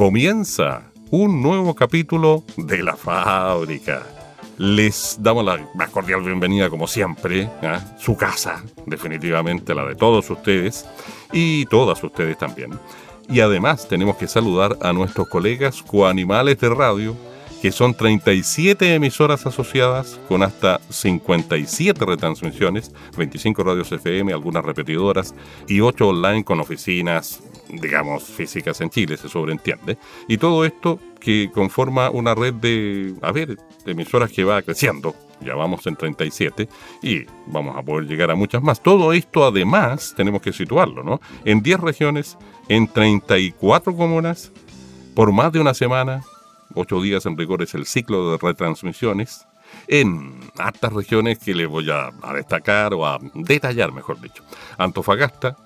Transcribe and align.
Comienza 0.00 0.90
un 1.10 1.42
nuevo 1.42 1.74
capítulo 1.74 2.42
de 2.56 2.82
La 2.82 2.96
Fábrica. 2.96 4.02
Les 4.56 5.18
damos 5.20 5.44
la 5.44 5.60
más 5.74 5.90
cordial 5.90 6.22
bienvenida 6.22 6.70
como 6.70 6.86
siempre 6.86 7.50
a 7.60 7.98
su 7.98 8.16
casa, 8.16 8.64
definitivamente 8.86 9.74
la 9.74 9.84
de 9.84 9.96
todos 9.96 10.30
ustedes 10.30 10.86
y 11.34 11.66
todas 11.66 12.02
ustedes 12.02 12.38
también. 12.38 12.70
Y 13.28 13.40
además 13.40 13.88
tenemos 13.88 14.16
que 14.16 14.26
saludar 14.26 14.78
a 14.80 14.94
nuestros 14.94 15.28
colegas 15.28 15.82
coanimales 15.82 16.58
de 16.58 16.70
radio, 16.70 17.14
que 17.60 17.70
son 17.70 17.92
37 17.92 18.94
emisoras 18.94 19.44
asociadas 19.44 20.18
con 20.28 20.42
hasta 20.42 20.80
57 20.88 22.06
retransmisiones, 22.06 22.90
25 23.18 23.62
radios 23.62 23.92
FM, 23.92 24.32
algunas 24.32 24.64
repetidoras 24.64 25.34
y 25.68 25.82
8 25.82 26.08
online 26.08 26.42
con 26.42 26.58
oficinas, 26.58 27.42
digamos, 27.72 28.24
físicas 28.24 28.80
en 28.80 28.90
Chile, 28.90 29.16
se 29.16 29.28
sobreentiende. 29.28 29.98
Y 30.28 30.38
todo 30.38 30.64
esto 30.64 30.98
que 31.20 31.50
conforma 31.52 32.10
una 32.10 32.34
red 32.34 32.54
de, 32.54 33.14
a 33.22 33.32
ver, 33.32 33.56
emisoras 33.86 34.30
que 34.32 34.44
va 34.44 34.62
creciendo. 34.62 35.14
Ya 35.40 35.54
vamos 35.54 35.86
en 35.86 35.96
37 35.96 36.68
y 37.02 37.24
vamos 37.46 37.76
a 37.76 37.82
poder 37.82 38.06
llegar 38.06 38.30
a 38.30 38.34
muchas 38.34 38.62
más. 38.62 38.82
Todo 38.82 39.12
esto 39.12 39.44
además 39.44 40.12
tenemos 40.16 40.42
que 40.42 40.52
situarlo, 40.52 41.02
¿no? 41.02 41.20
En 41.44 41.62
10 41.62 41.80
regiones, 41.80 42.36
en 42.68 42.86
34 42.86 43.96
comunas, 43.96 44.52
por 45.14 45.32
más 45.32 45.50
de 45.52 45.60
una 45.60 45.72
semana, 45.72 46.22
8 46.74 47.00
días 47.00 47.24
en 47.24 47.38
rigor 47.38 47.62
es 47.62 47.74
el 47.74 47.86
ciclo 47.86 48.32
de 48.32 48.38
retransmisiones, 48.38 49.46
en 49.88 50.40
altas 50.58 50.92
regiones 50.92 51.38
que 51.38 51.54
les 51.54 51.68
voy 51.68 51.88
a 51.90 52.10
destacar 52.34 52.92
o 52.92 53.06
a 53.06 53.18
detallar, 53.34 53.92
mejor 53.92 54.20
dicho. 54.20 54.42
Antofagasta, 54.76 55.56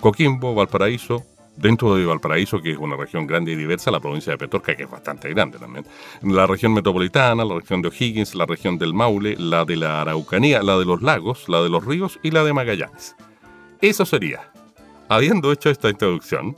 Coquimbo, 0.00 0.54
Valparaíso, 0.54 1.24
dentro 1.56 1.94
de 1.94 2.04
Valparaíso, 2.04 2.60
que 2.60 2.72
es 2.72 2.78
una 2.78 2.96
región 2.96 3.26
grande 3.26 3.52
y 3.52 3.56
diversa, 3.56 3.90
la 3.90 4.00
provincia 4.00 4.32
de 4.32 4.38
Petorca, 4.38 4.74
que 4.74 4.84
es 4.84 4.90
bastante 4.90 5.28
grande 5.30 5.58
también, 5.58 5.86
la 6.22 6.46
región 6.46 6.72
metropolitana, 6.72 7.44
la 7.44 7.54
región 7.56 7.82
de 7.82 7.88
O'Higgins, 7.88 8.34
la 8.34 8.46
región 8.46 8.78
del 8.78 8.94
Maule, 8.94 9.36
la 9.38 9.64
de 9.64 9.76
la 9.76 10.02
Araucanía, 10.02 10.62
la 10.62 10.78
de 10.78 10.84
los 10.84 11.02
lagos, 11.02 11.48
la 11.48 11.62
de 11.62 11.68
los 11.68 11.84
ríos 11.84 12.18
y 12.22 12.30
la 12.30 12.44
de 12.44 12.52
Magallanes. 12.52 13.16
Eso 13.80 14.06
sería. 14.06 14.50
Habiendo 15.08 15.52
hecho 15.52 15.68
esta 15.68 15.90
introducción, 15.90 16.56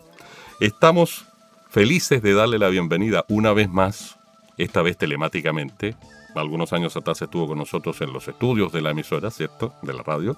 estamos 0.60 1.26
felices 1.70 2.22
de 2.22 2.34
darle 2.34 2.58
la 2.58 2.68
bienvenida 2.68 3.24
una 3.28 3.52
vez 3.52 3.68
más, 3.68 4.18
esta 4.58 4.82
vez 4.82 4.96
telemáticamente. 4.96 5.96
Algunos 6.34 6.72
años 6.72 6.96
atrás 6.96 7.22
estuvo 7.22 7.46
con 7.46 7.58
nosotros 7.58 8.00
en 8.00 8.12
los 8.12 8.26
estudios 8.28 8.72
de 8.72 8.82
la 8.82 8.90
emisora, 8.90 9.30
¿cierto? 9.30 9.74
De 9.82 9.92
la 9.92 10.02
radio. 10.02 10.36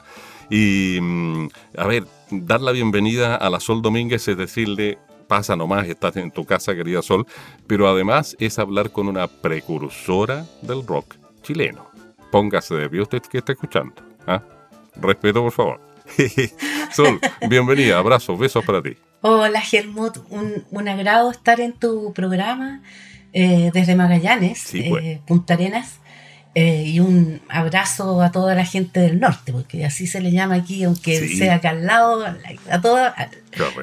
Y, 0.50 0.98
mm, 1.00 1.48
a 1.78 1.86
ver, 1.86 2.05
dar 2.30 2.61
la 2.61 2.72
bienvenida 2.72 3.36
a 3.36 3.50
la 3.50 3.61
Sol 3.61 3.83
Domínguez 3.83 4.28
es 4.28 4.36
decirle, 4.36 4.98
pasa 5.27 5.56
nomás, 5.56 5.88
estás 5.88 6.16
en 6.16 6.30
tu 6.30 6.44
casa, 6.44 6.75
querida 6.75 7.03
Sol, 7.03 7.27
pero 7.66 7.88
además 7.88 8.36
es 8.38 8.58
hablar 8.58 8.91
con 8.91 9.08
una 9.08 9.27
precursora 9.27 10.47
del 10.62 10.87
rock 10.87 11.16
chileno. 11.43 11.91
Póngase 12.31 12.75
de 12.75 12.91
pie 12.91 13.03
usted 13.03 13.22
que 13.22 13.38
está 13.38 13.53
escuchando. 13.53 13.94
¿ah? 14.26 14.42
Respeto, 14.97 15.42
por 15.42 15.53
favor. 15.53 15.81
Sol, 16.92 17.19
bienvenida, 17.48 17.98
abrazos, 17.98 18.38
besos 18.38 18.65
para 18.65 18.82
ti. 18.82 18.97
Hola 19.22 19.60
Helmut, 19.72 20.19
un, 20.31 20.65
un 20.71 20.88
agrado 20.88 21.31
estar 21.31 21.60
en 21.60 21.72
tu 21.72 22.12
programa 22.12 22.82
eh, 23.38 23.70
desde 23.74 23.94
Magallanes, 23.97 24.58
Sí, 24.58 24.84
pues. 24.88 25.04
eh, 25.04 25.20
Punta 25.26 25.52
Arenas, 25.54 25.98
eh, 26.54 26.84
y 26.86 27.00
un 27.00 27.42
abrazo 27.50 28.22
a 28.22 28.32
toda 28.32 28.54
la 28.54 28.64
gente 28.64 28.98
del 29.00 29.20
norte, 29.20 29.52
porque 29.52 29.84
así 29.84 30.06
se 30.06 30.22
le 30.22 30.30
llama 30.32 30.54
aquí, 30.54 30.84
aunque 30.84 31.19
Sí. 31.20 31.36
sea 31.36 31.56
acá 31.56 31.69
al 31.70 31.84
lado, 31.84 32.24
a, 32.70 32.80
todas 32.80 33.12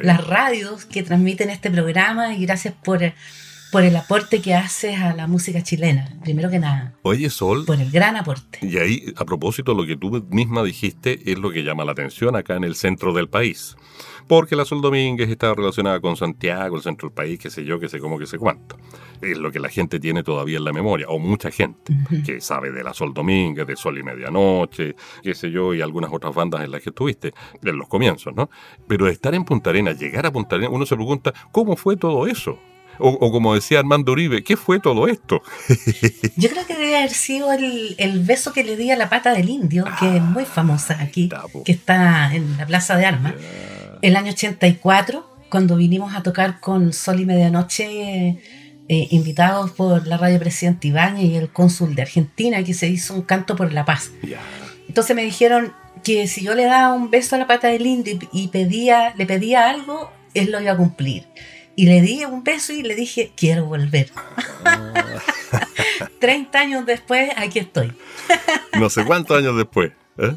las 0.01 0.25
radios 0.25 0.85
que 0.85 1.03
transmiten 1.03 1.51
este 1.51 1.69
programa, 1.69 2.33
y 2.33 2.43
gracias 2.47 2.73
por, 2.83 2.99
por 3.71 3.83
el 3.83 3.95
aporte 3.95 4.41
que 4.41 4.55
haces 4.55 4.99
a 4.99 5.13
la 5.13 5.27
música 5.27 5.61
chilena, 5.61 6.09
primero 6.23 6.49
que 6.49 6.57
nada, 6.57 6.93
Oye, 7.03 7.29
Sol, 7.29 7.63
por 7.65 7.79
el 7.79 7.91
gran 7.91 8.15
aporte. 8.15 8.57
Y 8.65 8.79
ahí, 8.79 9.13
a 9.17 9.23
propósito, 9.25 9.75
lo 9.75 9.85
que 9.85 9.95
tú 9.95 10.25
misma 10.31 10.63
dijiste 10.63 11.19
es 11.31 11.37
lo 11.37 11.51
que 11.51 11.61
llama 11.61 11.85
la 11.85 11.91
atención 11.91 12.35
acá 12.35 12.55
en 12.55 12.63
el 12.63 12.73
centro 12.73 13.13
del 13.13 13.29
país. 13.29 13.75
Porque 14.27 14.55
la 14.55 14.65
Sol 14.65 14.81
Domínguez 14.81 15.29
está 15.29 15.53
relacionada 15.53 15.99
con 15.99 16.15
Santiago, 16.15 16.75
el 16.75 16.81
centro 16.81 17.09
del 17.09 17.15
país, 17.15 17.39
qué 17.39 17.49
sé 17.49 17.63
yo, 17.65 17.79
qué 17.79 17.89
sé 17.89 17.99
cómo, 17.99 18.17
qué 18.17 18.25
sé 18.25 18.37
cuánto. 18.37 18.77
Es 19.21 19.37
lo 19.37 19.51
que 19.51 19.59
la 19.59 19.69
gente 19.69 19.99
tiene 19.99 20.23
todavía 20.23 20.57
en 20.57 20.63
la 20.65 20.73
memoria, 20.73 21.07
o 21.09 21.19
mucha 21.19 21.51
gente 21.51 21.93
que 22.25 22.41
sabe 22.41 22.71
de 22.71 22.83
la 22.83 22.93
Sol 22.93 23.13
Domínguez, 23.13 23.65
de 23.67 23.75
Sol 23.75 23.97
y 23.97 24.03
Medianoche, 24.03 24.95
qué 25.21 25.33
sé 25.35 25.51
yo, 25.51 25.73
y 25.73 25.81
algunas 25.81 26.11
otras 26.11 26.33
bandas 26.33 26.63
en 26.63 26.71
las 26.71 26.81
que 26.81 26.89
estuviste, 26.89 27.33
en 27.63 27.77
los 27.77 27.87
comienzos, 27.87 28.33
¿no? 28.35 28.49
Pero 28.87 29.07
estar 29.07 29.33
en 29.33 29.45
Punta 29.45 29.69
Arenas, 29.69 29.99
llegar 29.99 30.25
a 30.25 30.31
Punta 30.31 30.55
Arenas, 30.55 30.73
uno 30.73 30.85
se 30.85 30.95
pregunta, 30.95 31.33
¿cómo 31.51 31.75
fue 31.75 31.95
todo 31.95 32.27
eso? 32.27 32.59
O, 32.99 33.09
o 33.09 33.31
como 33.31 33.55
decía 33.55 33.79
Armando 33.79 34.11
Uribe, 34.11 34.43
¿qué 34.43 34.55
fue 34.55 34.79
todo 34.79 35.07
esto? 35.07 35.41
Yo 36.37 36.49
creo 36.49 36.67
que 36.67 36.75
debe 36.75 36.95
haber 36.97 37.09
sido 37.09 37.51
el, 37.51 37.95
el 37.97 38.19
beso 38.23 38.53
que 38.53 38.63
le 38.63 38.75
di 38.77 38.91
a 38.91 38.95
la 38.95 39.09
pata 39.09 39.33
del 39.33 39.49
indio, 39.49 39.85
que 39.99 40.17
es 40.17 40.21
muy 40.21 40.45
famosa 40.45 40.97
aquí, 41.01 41.29
Ah, 41.35 41.45
que 41.65 41.71
está 41.71 42.33
en 42.35 42.55
la 42.57 42.67
Plaza 42.67 42.95
de 42.95 43.05
Armas. 43.05 43.33
El 44.03 44.17
año 44.17 44.33
84, 44.33 45.25
cuando 45.47 45.77
vinimos 45.77 46.13
a 46.13 46.21
tocar 46.21 46.59
con 46.59 46.91
Sol 46.91 47.21
y 47.21 47.25
Medianoche, 47.25 48.37
eh, 48.89 49.07
invitados 49.11 49.71
por 49.71 50.05
la 50.07 50.17
radio 50.17 50.39
Presidente 50.39 50.89
Ibañez 50.89 51.23
y 51.23 51.37
el 51.37 51.49
cónsul 51.49 51.95
de 51.95 52.01
Argentina, 52.01 52.61
que 52.65 52.73
se 52.73 52.89
hizo 52.89 53.13
un 53.13 53.21
canto 53.21 53.55
por 53.55 53.71
la 53.71 53.85
paz. 53.85 54.11
Entonces 54.89 55.15
me 55.15 55.23
dijeron 55.23 55.71
que 56.03 56.27
si 56.27 56.43
yo 56.43 56.53
le 56.53 56.65
daba 56.65 56.93
un 56.93 57.11
beso 57.11 57.37
a 57.37 57.39
la 57.39 57.47
pata 57.47 57.69
del 57.69 57.87
indio 57.87 58.19
y, 58.33 58.49
pedía, 58.49 59.13
le 59.15 59.25
pedía 59.25 59.69
algo, 59.69 60.11
él 60.33 60.51
lo 60.51 60.59
iba 60.59 60.73
a 60.73 60.77
cumplir. 60.77 61.23
Y 61.77 61.85
le 61.85 62.01
di 62.01 62.25
un 62.25 62.43
beso 62.43 62.73
y 62.73 62.83
le 62.83 62.95
dije, 62.95 63.31
quiero 63.37 63.67
volver. 63.67 64.11
30 66.19 66.59
años 66.59 66.85
después, 66.85 67.31
aquí 67.37 67.59
estoy. 67.59 67.93
No 68.77 68.89
sé 68.89 69.05
cuántos 69.05 69.37
años 69.37 69.55
después. 69.55 69.93
¿eh? 70.17 70.35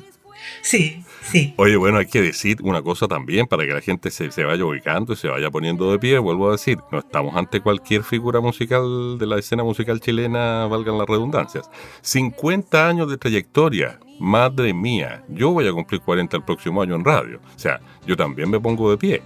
Sí, 0.62 1.04
sí. 1.22 1.54
Oye, 1.56 1.76
bueno, 1.76 1.98
hay 1.98 2.06
que 2.06 2.20
decir 2.20 2.58
una 2.62 2.82
cosa 2.82 3.06
también 3.06 3.46
para 3.46 3.64
que 3.64 3.72
la 3.72 3.80
gente 3.80 4.10
se, 4.10 4.30
se 4.30 4.44
vaya 4.44 4.64
ubicando 4.64 5.12
y 5.12 5.16
se 5.16 5.28
vaya 5.28 5.50
poniendo 5.50 5.90
de 5.90 5.98
pie. 5.98 6.18
Vuelvo 6.18 6.48
a 6.48 6.52
decir, 6.52 6.78
no 6.90 6.98
estamos 6.98 7.36
ante 7.36 7.60
cualquier 7.60 8.02
figura 8.02 8.40
musical 8.40 9.18
de 9.18 9.26
la 9.26 9.38
escena 9.38 9.62
musical 9.64 10.00
chilena, 10.00 10.66
valgan 10.66 10.98
las 10.98 11.06
redundancias. 11.06 11.70
50 12.02 12.88
años 12.88 13.08
de 13.10 13.16
trayectoria. 13.16 14.00
Madre 14.18 14.72
mía, 14.72 15.24
yo 15.28 15.50
voy 15.50 15.68
a 15.68 15.72
cumplir 15.72 16.00
40 16.00 16.38
el 16.38 16.42
próximo 16.42 16.80
año 16.80 16.94
en 16.94 17.04
radio. 17.04 17.40
O 17.54 17.58
sea, 17.58 17.80
yo 18.06 18.16
también 18.16 18.50
me 18.50 18.58
pongo 18.58 18.90
de 18.90 18.96
pie. 18.96 19.22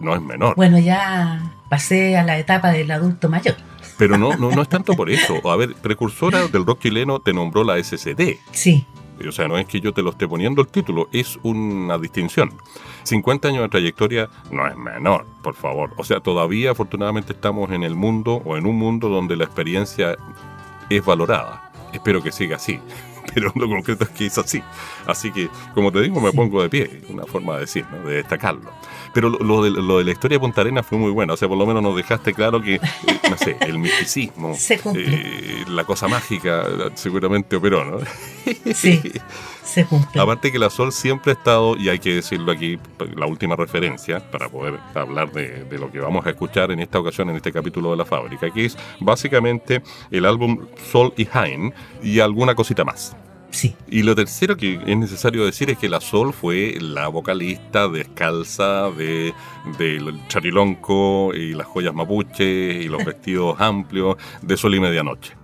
No 0.00 0.14
es 0.14 0.20
menor. 0.20 0.56
Bueno, 0.56 0.78
ya 0.78 1.40
pasé 1.70 2.16
a 2.16 2.24
la 2.24 2.38
etapa 2.38 2.72
del 2.72 2.90
adulto 2.90 3.28
mayor. 3.28 3.54
Pero 3.96 4.18
no, 4.18 4.36
no, 4.36 4.50
no 4.50 4.62
es 4.62 4.68
tanto 4.68 4.94
por 4.94 5.10
eso. 5.10 5.40
A 5.48 5.56
ver, 5.56 5.74
precursora 5.74 6.48
del 6.48 6.66
rock 6.66 6.80
chileno 6.80 7.20
te 7.20 7.32
nombró 7.32 7.62
la 7.64 7.82
SCD. 7.82 8.38
Sí, 8.50 8.86
O 9.28 9.32
sea, 9.32 9.48
no 9.48 9.56
es 9.58 9.66
que 9.66 9.80
yo 9.80 9.92
te 9.92 10.02
lo 10.02 10.10
esté 10.10 10.26
poniendo 10.28 10.60
el 10.62 10.68
título, 10.68 11.08
es 11.12 11.38
una 11.42 11.98
distinción. 11.98 12.52
50 13.04 13.48
años 13.48 13.62
de 13.62 13.68
trayectoria 13.68 14.28
no 14.50 14.66
es 14.66 14.76
menor, 14.76 15.24
por 15.42 15.54
favor. 15.54 15.92
O 15.96 16.04
sea, 16.04 16.20
todavía 16.20 16.72
afortunadamente 16.72 17.32
estamos 17.32 17.70
en 17.70 17.82
el 17.84 17.94
mundo 17.94 18.42
o 18.44 18.56
en 18.56 18.66
un 18.66 18.76
mundo 18.76 19.08
donde 19.08 19.36
la 19.36 19.44
experiencia 19.44 20.16
es 20.90 21.04
valorada. 21.04 21.70
Espero 21.92 22.22
que 22.22 22.32
siga 22.32 22.56
así. 22.56 22.80
Pero 23.34 23.50
lo 23.54 23.68
concreto 23.68 24.04
es 24.04 24.10
que 24.10 24.26
es 24.26 24.36
así. 24.38 24.62
Así 25.06 25.32
que, 25.32 25.48
como 25.74 25.90
te 25.90 26.00
digo, 26.02 26.20
me 26.20 26.30
Sí. 26.30 26.36
pongo 26.36 26.62
de 26.62 26.68
pie. 26.68 27.02
Una 27.08 27.24
forma 27.24 27.54
de 27.54 27.60
decir, 27.60 27.86
¿no? 27.90 28.08
de 28.08 28.16
destacarlo. 28.16 28.70
Pero 29.14 29.30
lo, 29.30 29.38
lo 29.38 29.62
de, 29.62 29.70
lo 29.70 29.98
de 29.98 30.04
la 30.04 30.10
historia 30.10 30.36
de 30.36 30.40
Punta 30.40 30.60
Arenas 30.60 30.84
fue 30.84 30.98
muy 30.98 31.10
buena. 31.10 31.32
O 31.34 31.36
sea, 31.36 31.48
por 31.48 31.56
lo 31.56 31.64
menos 31.64 31.82
nos 31.82 31.96
dejaste 31.96 32.34
claro 32.34 32.60
que, 32.60 32.74
eh, 32.74 32.80
no 33.30 33.38
sé, 33.38 33.56
el 33.60 33.78
misticismo, 33.78 34.54
Se 34.58 34.80
eh, 34.94 35.64
la 35.68 35.84
cosa 35.84 36.08
mágica, 36.08 36.64
seguramente 36.94 37.56
operó, 37.56 37.84
¿no? 37.84 37.98
sí, 38.74 39.00
se 39.62 39.86
cumple. 39.86 40.20
Aparte 40.20 40.50
que 40.52 40.58
la 40.58 40.68
Sol 40.68 40.92
siempre 40.92 41.32
ha 41.32 41.34
estado, 41.34 41.76
y 41.76 41.88
hay 41.88 41.98
que 41.98 42.16
decirlo 42.16 42.52
aquí, 42.52 42.78
la 43.16 43.26
última 43.26 43.56
referencia 43.56 44.20
para 44.30 44.48
poder 44.48 44.78
hablar 44.94 45.32
de, 45.32 45.64
de 45.64 45.78
lo 45.78 45.90
que 45.90 46.00
vamos 46.00 46.26
a 46.26 46.30
escuchar 46.30 46.72
en 46.72 46.80
esta 46.80 46.98
ocasión, 46.98 47.30
en 47.30 47.36
este 47.36 47.52
capítulo 47.52 47.92
de 47.92 47.96
la 47.96 48.04
fábrica, 48.04 48.50
que 48.50 48.66
es 48.66 48.76
básicamente 49.00 49.82
el 50.10 50.26
álbum 50.26 50.66
Sol 50.90 51.14
y 51.16 51.28
Hein 51.32 51.72
y 52.02 52.20
alguna 52.20 52.54
cosita 52.54 52.84
más. 52.84 53.16
Sí. 53.54 53.76
Y 53.88 54.02
lo 54.02 54.16
tercero 54.16 54.56
que 54.56 54.80
es 54.84 54.96
necesario 54.96 55.44
decir 55.44 55.70
es 55.70 55.78
que 55.78 55.88
la 55.88 56.00
Sol 56.00 56.32
fue 56.32 56.76
la 56.80 57.06
vocalista 57.06 57.88
descalza 57.88 58.90
de 58.90 59.32
del 59.78 60.26
charilonco 60.26 61.32
y 61.34 61.54
las 61.54 61.68
joyas 61.68 61.94
mapuche 61.94 62.44
y 62.44 62.88
los 62.88 63.04
vestidos 63.06 63.60
amplios 63.60 64.16
de 64.42 64.56
Sol 64.56 64.74
y 64.74 64.80
Medianoche. 64.80 65.34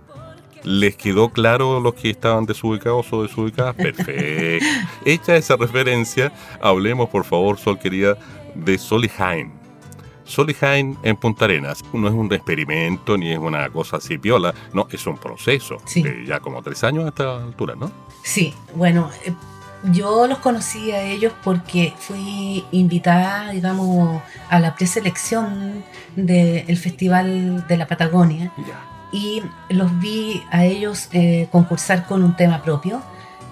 ¿Les 0.63 0.95
quedó 0.95 1.29
claro 1.29 1.79
los 1.79 1.93
que 1.93 2.09
estaban 2.09 2.45
desubicados 2.45 3.11
o 3.13 3.23
desubicadas? 3.23 3.75
Perfecto. 3.75 4.65
Hecha 5.05 5.37
esa 5.37 5.55
referencia, 5.55 6.33
hablemos 6.61 7.09
por 7.09 7.23
favor, 7.23 7.57
Sol 7.57 7.79
querida, 7.79 8.17
de 8.53 8.77
Sol 8.77 9.05
y 9.05 9.09
Jaime. 9.09 9.60
Sol 10.31 10.49
y 10.49 10.53
Jaime 10.55 10.95
en 11.03 11.15
Punta 11.17 11.45
Arenas 11.45 11.83
no 11.93 12.07
es 12.07 12.13
un 12.13 12.31
experimento 12.33 13.17
ni 13.17 13.31
es 13.31 13.37
una 13.39 13.69
cosa 13.69 13.97
así 13.97 14.17
piola, 14.17 14.53
no, 14.73 14.87
es 14.89 15.05
un 15.05 15.17
proceso 15.17 15.77
Sí. 15.85 16.01
de 16.01 16.25
ya 16.25 16.39
como 16.39 16.61
tres 16.63 16.83
años 16.83 17.05
a 17.05 17.09
esta 17.09 17.35
altura, 17.43 17.75
¿no? 17.75 17.91
Sí, 18.23 18.53
bueno, 18.75 19.09
eh, 19.25 19.33
yo 19.91 20.27
los 20.27 20.37
conocí 20.39 20.91
a 20.91 21.01
ellos 21.03 21.33
porque 21.43 21.93
fui 21.97 22.63
invitada, 22.71 23.51
digamos, 23.51 24.21
a 24.49 24.59
la 24.59 24.75
preselección 24.75 25.83
del 26.15 26.77
Festival 26.77 27.65
de 27.67 27.77
la 27.77 27.87
Patagonia 27.87 28.51
Ya. 28.57 28.79
y 29.11 29.41
los 29.69 29.99
vi 29.99 30.43
a 30.51 30.65
ellos 30.65 31.09
eh, 31.13 31.47
concursar 31.51 32.05
con 32.05 32.23
un 32.23 32.35
tema 32.35 32.61
propio 32.61 33.01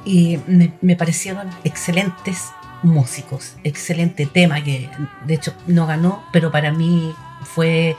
y 0.05 0.39
me, 0.47 0.71
me 0.81 0.95
parecieron 0.95 1.49
excelentes 1.63 2.51
músicos, 2.83 3.55
excelente 3.63 4.25
tema 4.25 4.63
que 4.63 4.89
de 5.25 5.33
hecho 5.33 5.53
no 5.67 5.85
ganó, 5.87 6.23
pero 6.31 6.51
para 6.51 6.71
mí 6.71 7.13
fue 7.43 7.95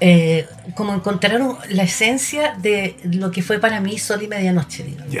eh, 0.00 0.46
como 0.74 0.92
encontrar 0.94 1.40
un- 1.40 1.56
la 1.70 1.84
esencia 1.84 2.54
de 2.58 2.96
lo 3.04 3.30
que 3.30 3.42
fue 3.42 3.58
para 3.58 3.80
mí 3.80 3.96
Sol 3.98 4.22
y 4.22 4.28
Medianoche, 4.28 4.84
digamos. 4.84 5.12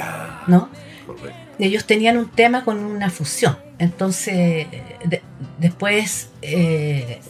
¿no? 0.48 0.68
Correcto. 1.06 1.38
ellos 1.58 1.86
tenían 1.86 2.18
un 2.18 2.28
tema 2.30 2.62
con 2.64 2.78
una 2.84 3.08
fusión. 3.08 3.56
Entonces, 3.78 4.66
de- 5.04 5.22
después 5.58 6.28
eh, 6.42 7.20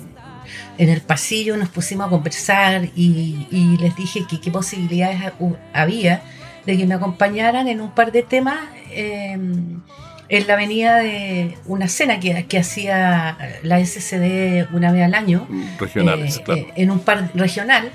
en 0.78 0.88
el 0.88 1.00
pasillo 1.02 1.56
nos 1.56 1.68
pusimos 1.68 2.06
a 2.08 2.10
conversar 2.10 2.86
y, 2.96 3.46
y 3.50 3.76
les 3.78 3.94
dije 3.94 4.24
que 4.28 4.40
qué 4.40 4.50
posibilidades 4.50 5.20
había 5.72 6.22
de 6.64 6.76
que 6.76 6.84
me 6.86 6.94
acompañaran 6.94 7.68
en 7.68 7.80
un 7.80 7.92
par 7.94 8.10
de 8.10 8.22
temas 8.24 8.56
eh, 8.90 9.38
en 10.28 10.46
la 10.46 10.54
avenida 10.54 10.98
de 10.98 11.56
una 11.66 11.88
cena 11.88 12.20
que, 12.20 12.46
que 12.46 12.58
hacía 12.58 13.36
la 13.62 13.84
SCD 13.84 14.66
una 14.72 14.92
vez 14.92 15.04
al 15.04 15.14
año 15.14 15.46
Regionales, 15.78 16.38
eh, 16.38 16.42
claro. 16.42 16.60
eh, 16.60 16.72
en 16.76 16.90
un 16.90 17.00
par 17.00 17.30
regional 17.34 17.90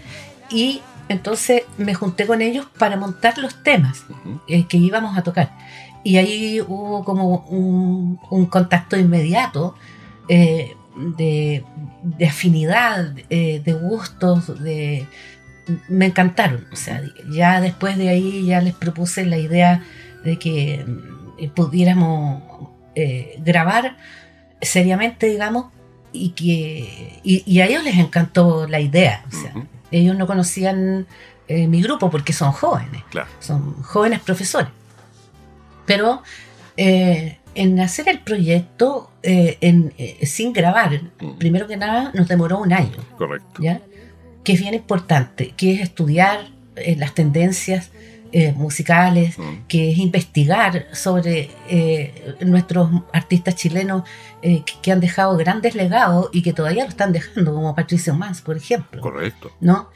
y 0.50 0.82
entonces 1.10 1.64
me 1.78 1.94
junté 1.94 2.26
con 2.26 2.42
ellos 2.42 2.68
para 2.78 2.96
montar 2.96 3.38
los 3.38 3.62
temas 3.64 4.06
eh, 4.48 4.66
que 4.68 4.78
íbamos 4.78 5.18
a 5.18 5.24
tocar. 5.24 5.52
Y 6.04 6.18
ahí 6.18 6.62
hubo 6.62 7.04
como 7.04 7.46
un, 7.50 8.20
un 8.30 8.46
contacto 8.48 8.98
inmediato 8.98 9.76
de, 10.28 10.74
de 10.96 12.26
afinidad, 12.26 13.12
de 13.30 13.80
gustos, 13.80 14.64
de 14.64 15.06
me 15.90 16.08
encantaron. 16.08 16.66
O 16.72 16.76
sea, 16.76 17.02
ya 17.30 17.62
después 17.62 17.98
de 17.98 18.10
ahí 18.10 18.46
ya 18.46 18.62
les 18.62 18.74
propuse 18.74 19.26
la 19.26 19.38
idea 19.38 19.84
de 20.24 20.38
que 20.38 20.86
pudiéramos 21.50 22.42
eh, 22.96 23.36
grabar 23.40 23.98
seriamente, 24.62 25.28
digamos, 25.28 25.66
y 26.14 26.30
que 26.30 27.20
y, 27.24 27.44
y 27.46 27.62
a 27.62 27.68
ellos 27.68 27.84
les 27.84 27.98
encantó 27.98 28.68
la 28.68 28.80
idea. 28.80 29.24
O 29.28 29.32
sea, 29.32 29.52
Ujú. 29.52 29.66
ellos 29.92 30.16
no 30.18 30.28
conocían 30.28 31.08
eh, 31.48 31.68
mi 31.68 31.82
grupo 31.82 32.10
porque 32.10 32.34
son 32.34 32.52
jóvenes 32.52 33.04
Claro. 33.10 33.28
son 33.40 33.82
jóvenes 33.84 34.20
profesores. 34.20 34.70
Pero 35.86 36.22
eh, 36.78 37.38
en 37.56 37.80
hacer 37.80 38.08
el 38.08 38.20
proyecto 38.20 39.12
eh, 39.24 39.58
en, 39.62 39.94
eh, 39.98 40.26
sin 40.26 40.54
grabar, 40.54 41.02
primero 41.38 41.68
que 41.68 41.78
nada, 41.78 42.12
nos 42.14 42.28
demoró 42.28 42.60
un 42.60 42.72
año, 42.74 42.98
Correcto. 43.18 43.62
¿ya? 43.62 43.82
Que 44.44 44.54
es 44.54 44.60
bien 44.62 44.74
importante, 44.74 45.54
que 45.58 45.74
es 45.74 45.82
estudiar 45.82 46.48
eh, 46.76 46.96
las 46.98 47.14
tendencias 47.14 47.92
eh, 48.34 48.54
musicales, 48.54 49.38
Mm. 49.38 49.68
que 49.68 49.92
es 49.92 49.98
investigar 49.98 50.88
sobre 50.94 51.50
eh, 51.70 52.36
nuestros 52.42 52.90
artistas 53.12 53.56
chilenos 53.56 54.04
eh, 54.42 54.64
que, 54.66 54.74
que 54.82 54.92
han 54.92 55.00
dejado 55.02 55.36
grandes 55.38 55.76
legados 55.76 56.30
y 56.32 56.42
que 56.42 56.54
todavía 56.54 56.84
lo 56.84 56.90
están 56.90 57.12
dejando, 57.12 57.54
como 57.54 57.76
Patricio 57.76 58.14
Mans, 58.14 58.42
por 58.42 58.56
ejemplo. 58.56 59.02
Correcto. 59.02 59.52
¿no? 59.60 59.90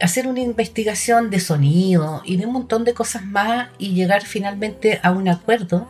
Hacer 0.00 0.26
una 0.26 0.40
investigación 0.40 1.30
de 1.30 1.40
sonido 1.40 2.22
y 2.24 2.36
de 2.36 2.46
un 2.46 2.52
montón 2.52 2.84
de 2.84 2.92
cosas 2.92 3.24
más 3.24 3.68
y 3.78 3.94
llegar 3.94 4.22
finalmente 4.22 5.00
a 5.02 5.10
un 5.12 5.28
acuerdo 5.28 5.88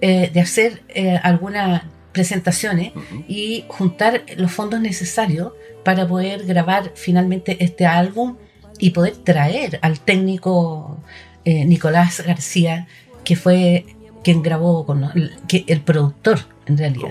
de 0.00 0.40
hacer 0.40 0.82
algunas 1.22 1.82
presentaciones 2.12 2.92
y 3.28 3.66
juntar 3.68 4.22
los 4.38 4.50
fondos 4.50 4.80
necesarios 4.80 5.52
para 5.84 6.08
poder 6.08 6.46
grabar 6.46 6.92
finalmente 6.94 7.62
este 7.62 7.84
álbum 7.84 8.36
y 8.80 8.90
poder 8.90 9.16
traer 9.16 9.78
al 9.82 10.00
técnico 10.00 10.98
eh, 11.44 11.64
Nicolás 11.64 12.22
García, 12.26 12.86
que 13.24 13.36
fue 13.36 13.86
quien 14.24 14.42
grabó, 14.42 14.84
con, 14.84 15.10
que 15.48 15.64
el 15.66 15.80
productor 15.80 16.40
en 16.66 16.78
realidad, 16.78 17.10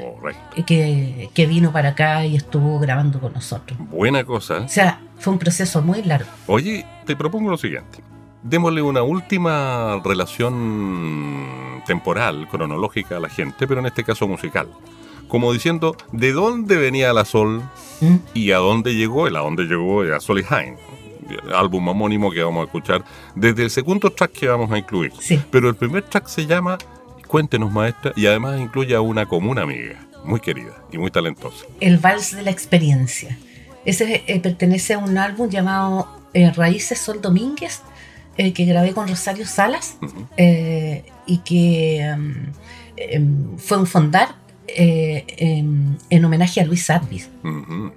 que, 0.65 1.29
que 1.33 1.45
vino 1.45 1.71
para 1.71 1.89
acá 1.89 2.25
y 2.25 2.35
estuvo 2.35 2.79
grabando 2.79 3.19
con 3.19 3.33
nosotros. 3.33 3.77
Buena 3.89 4.23
cosa. 4.23 4.59
O 4.59 4.69
sea, 4.69 5.01
fue 5.17 5.33
un 5.33 5.39
proceso 5.39 5.81
muy 5.81 6.03
largo. 6.03 6.29
Oye, 6.47 6.85
te 7.05 7.15
propongo 7.15 7.49
lo 7.49 7.57
siguiente. 7.57 8.01
Démosle 8.41 8.81
una 8.81 9.03
última 9.03 10.01
relación 10.03 11.83
temporal, 11.85 12.47
cronológica 12.49 13.17
a 13.17 13.19
la 13.19 13.29
gente, 13.29 13.67
pero 13.67 13.81
en 13.81 13.87
este 13.87 14.03
caso 14.03 14.27
musical. 14.27 14.69
Como 15.27 15.51
diciendo, 15.51 15.95
¿de 16.11 16.31
dónde 16.31 16.77
venía 16.77 17.11
la 17.13 17.25
Sol 17.25 17.61
¿Mm? 18.01 18.15
y 18.33 18.51
a 18.51 18.57
dónde 18.57 18.95
llegó? 18.95 19.27
El 19.27 19.35
a 19.35 19.39
dónde 19.39 19.63
llegó 19.65 20.01
a 20.01 20.19
Sol 20.19 20.39
y 20.39 20.43
Jaime. 20.43 20.77
Álbum 21.55 21.87
homónimo 21.87 22.31
que 22.31 22.41
vamos 22.43 22.61
a 22.61 22.65
escuchar 22.65 23.03
desde 23.35 23.63
el 23.63 23.69
segundo 23.69 24.09
track 24.09 24.31
que 24.31 24.47
vamos 24.47 24.71
a 24.71 24.77
incluir. 24.77 25.11
Sí. 25.19 25.39
Pero 25.51 25.69
el 25.69 25.75
primer 25.75 26.03
track 26.03 26.27
se 26.27 26.45
llama 26.45 26.77
Cuéntenos 27.27 27.71
Maestra 27.71 28.13
y 28.15 28.25
además 28.25 28.59
incluye 28.59 28.95
a 28.95 29.01
una 29.01 29.25
común 29.25 29.59
amiga, 29.59 30.05
muy 30.23 30.39
querida 30.39 30.83
y 30.91 30.97
muy 30.97 31.11
talentosa. 31.11 31.65
El 31.79 31.97
Vals 31.97 32.35
de 32.35 32.43
la 32.43 32.51
Experiencia. 32.51 33.37
Ese 33.85 34.23
eh, 34.27 34.39
pertenece 34.39 34.93
a 34.93 34.97
un 34.97 35.17
álbum 35.17 35.49
llamado 35.49 36.07
eh, 36.33 36.51
Raíces 36.51 36.99
Sol 36.99 37.21
Domínguez, 37.21 37.81
eh, 38.37 38.53
que 38.53 38.63
grabé 38.65 38.93
con 38.93 39.07
Rosario 39.07 39.45
Salas 39.45 39.97
eh, 40.37 41.03
y 41.25 41.39
que 41.39 42.09
um, 42.15 42.33
em, 42.95 43.57
fue 43.57 43.77
un 43.77 43.85
fondar 43.85 44.35
eh, 44.75 45.63
en 46.09 46.25
homenaje 46.25 46.61
a 46.61 46.65
Luis 46.65 46.89
Advis 46.89 47.29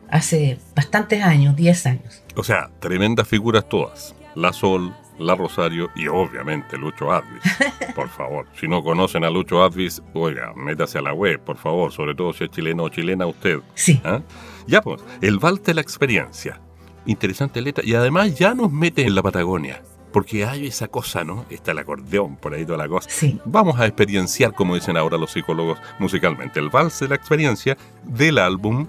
hace 0.09 0.59
bastantes 0.75 1.23
años, 1.23 1.57
10 1.57 1.87
años. 1.87 2.23
O 2.37 2.45
sea, 2.45 2.71
tremendas 2.81 3.29
figuras 3.29 3.69
todas. 3.69 4.14
La 4.35 4.52
Sol, 4.52 4.95
la 5.19 5.35
Rosario 5.35 5.91
y 5.95 6.09
obviamente 6.09 6.76
Lucho 6.76 7.12
Advis. 7.12 7.43
Por 7.95 8.09
favor, 8.09 8.47
si 8.59 8.69
no 8.69 8.83
conocen 8.83 9.25
a 9.25 9.31
Lucho 9.31 9.62
Advis, 9.62 10.02
oiga, 10.14 10.52
métase 10.55 10.99
a 10.99 11.02
la 11.02 11.12
web, 11.12 11.41
por 11.41 11.59
favor, 11.59 11.93
sobre 11.93 12.14
todo 12.14 12.33
si 12.33 12.45
es 12.45 12.50
chileno 12.50 12.85
o 12.85 12.88
chilena 12.88 13.26
usted. 13.26 13.61
Sí, 13.75 14.00
¿ah? 14.05 14.23
Ya 14.67 14.81
pues, 14.81 15.02
el 15.21 15.38
Vals 15.38 15.62
de 15.62 15.75
la 15.75 15.81
Experiencia. 15.81 16.61
Interesante 17.05 17.61
letra 17.61 17.85
y 17.85 17.95
además 17.95 18.38
ya 18.38 18.55
nos 18.55 18.71
mete 18.73 19.02
en 19.02 19.14
la 19.14 19.23
Patagonia. 19.23 19.83
Porque 20.12 20.45
hay 20.45 20.66
esa 20.66 20.88
cosa, 20.88 21.25
¿no? 21.25 21.47
Está 21.50 21.73
el 21.73 21.78
acordeón, 21.78 22.37
por 22.37 22.54
ahí 22.54 22.64
toda 22.64 22.78
la 22.78 22.88
cosa. 22.88 23.09
sí. 23.11 23.40
Vamos 23.45 23.81
a 23.81 23.87
experienciar, 23.87 24.52
como 24.54 24.75
dicen 24.75 24.97
ahora 24.97 25.16
los 25.19 25.33
psicólogos 25.33 25.78
musicalmente, 25.99 26.61
el 26.61 26.69
vals 26.69 27.00
de 27.00 27.09
la 27.09 27.14
experiencia 27.14 27.76
del 28.04 28.38
álbum 28.38 28.87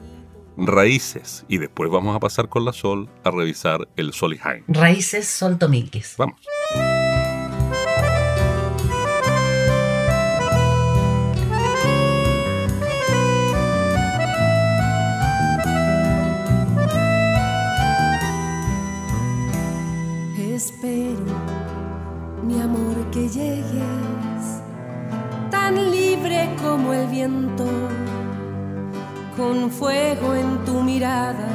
Raíces. 0.57 1.45
Y 1.47 1.57
después 1.57 1.89
vamos 1.89 2.15
a 2.15 2.19
pasar 2.19 2.49
con 2.49 2.65
la 2.65 2.73
Sol 2.73 3.09
a 3.23 3.31
revisar 3.31 3.87
el 3.95 4.13
Sol 4.13 4.33
y 4.33 4.37
Jaime. 4.37 4.65
Raíces 4.67 5.27
Sol 5.27 5.57
Domínguez. 5.57 6.15
Vamos. 6.17 6.39
Llegues 23.33 24.61
tan 25.49 25.91
libre 25.91 26.55
como 26.61 26.93
el 26.93 27.07
viento, 27.07 27.65
con 29.35 29.71
fuego 29.71 30.35
en 30.35 30.63
tu 30.65 30.81
mirada, 30.81 31.47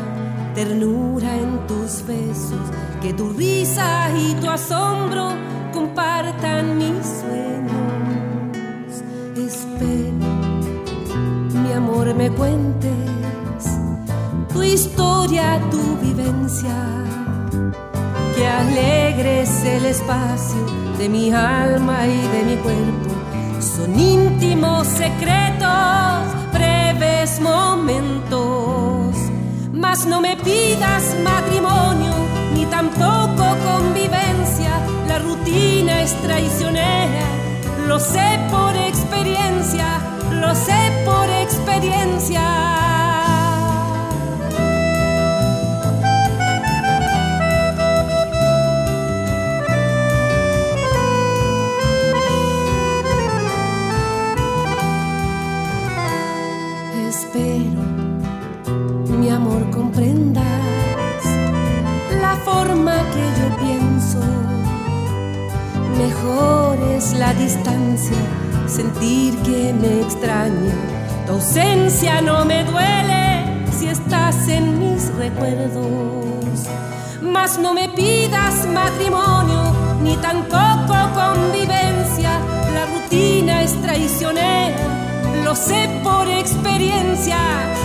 ternura 0.55 1.35
en 1.37 1.67
tus 1.67 2.05
besos, 2.07 2.67
que 3.01 3.13
tu 3.13 3.31
risa 3.31 4.11
y 4.17 4.35
tu 4.35 4.49
asombro 4.49 5.31
compartan 5.73 6.79
mis 6.79 7.07
sueños. 7.21 9.03
Espero, 9.37 10.27
mi 11.63 11.73
amor, 11.73 12.15
me 12.15 12.31
cuentes 12.31 13.65
tu 14.53 14.63
historia, 14.63 15.61
tu 15.71 15.97
vivencia 16.03 16.99
que 18.39 18.47
alegres 18.47 19.51
el 19.65 19.85
espacio 19.87 20.65
de 20.97 21.09
mi 21.09 21.33
alma 21.33 22.07
y 22.07 22.21
de 22.35 22.43
mi 22.45 22.57
cuerpo. 22.57 23.11
Son 23.61 23.99
íntimos 23.99 24.87
secretos, 24.87 26.23
breves 26.53 27.41
momentos. 27.41 29.17
Mas 29.73 30.07
no 30.07 30.21
me 30.21 30.37
pidas 30.37 31.17
matrimonio, 31.25 32.15
ni 32.55 32.65
tampoco 32.67 33.45
convivencia. 33.71 34.73
La 35.09 35.19
rutina 35.19 36.03
es 36.03 36.15
traicionera, 36.23 37.27
lo 37.89 37.99
sé 37.99 38.39
por 38.51 38.77
experiencia, 38.77 39.89
lo 40.31 40.55
sé 40.55 40.81
por 41.05 41.29
experiencia. 41.29 42.98
La 67.29 67.35
distancia, 67.35 68.17
sentir 68.67 69.37
que 69.43 69.75
me 69.75 70.01
extraña. 70.01 70.75
Tu 71.27 71.33
ausencia 71.33 72.23
no 72.23 72.45
me 72.47 72.65
duele 72.65 73.65
si 73.71 73.87
estás 73.89 74.49
en 74.49 74.65
mis 74.79 75.15
recuerdos. 75.15 76.59
Mas 77.21 77.59
no 77.59 77.75
me 77.75 77.87
pidas 77.91 78.67
matrimonio, 78.73 79.63
ni 80.03 80.17
tampoco 80.29 80.95
convivencia. 81.23 82.33
La 82.77 82.85
rutina 82.95 83.63
es 83.63 83.75
traicionera, 83.83 84.79
lo 85.45 85.55
sé 85.55 85.83
por 86.03 86.27
experiencia, 86.29 87.41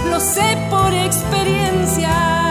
lo 0.10 0.20
sé 0.22 0.48
por 0.70 0.94
experiencia. 0.94 2.43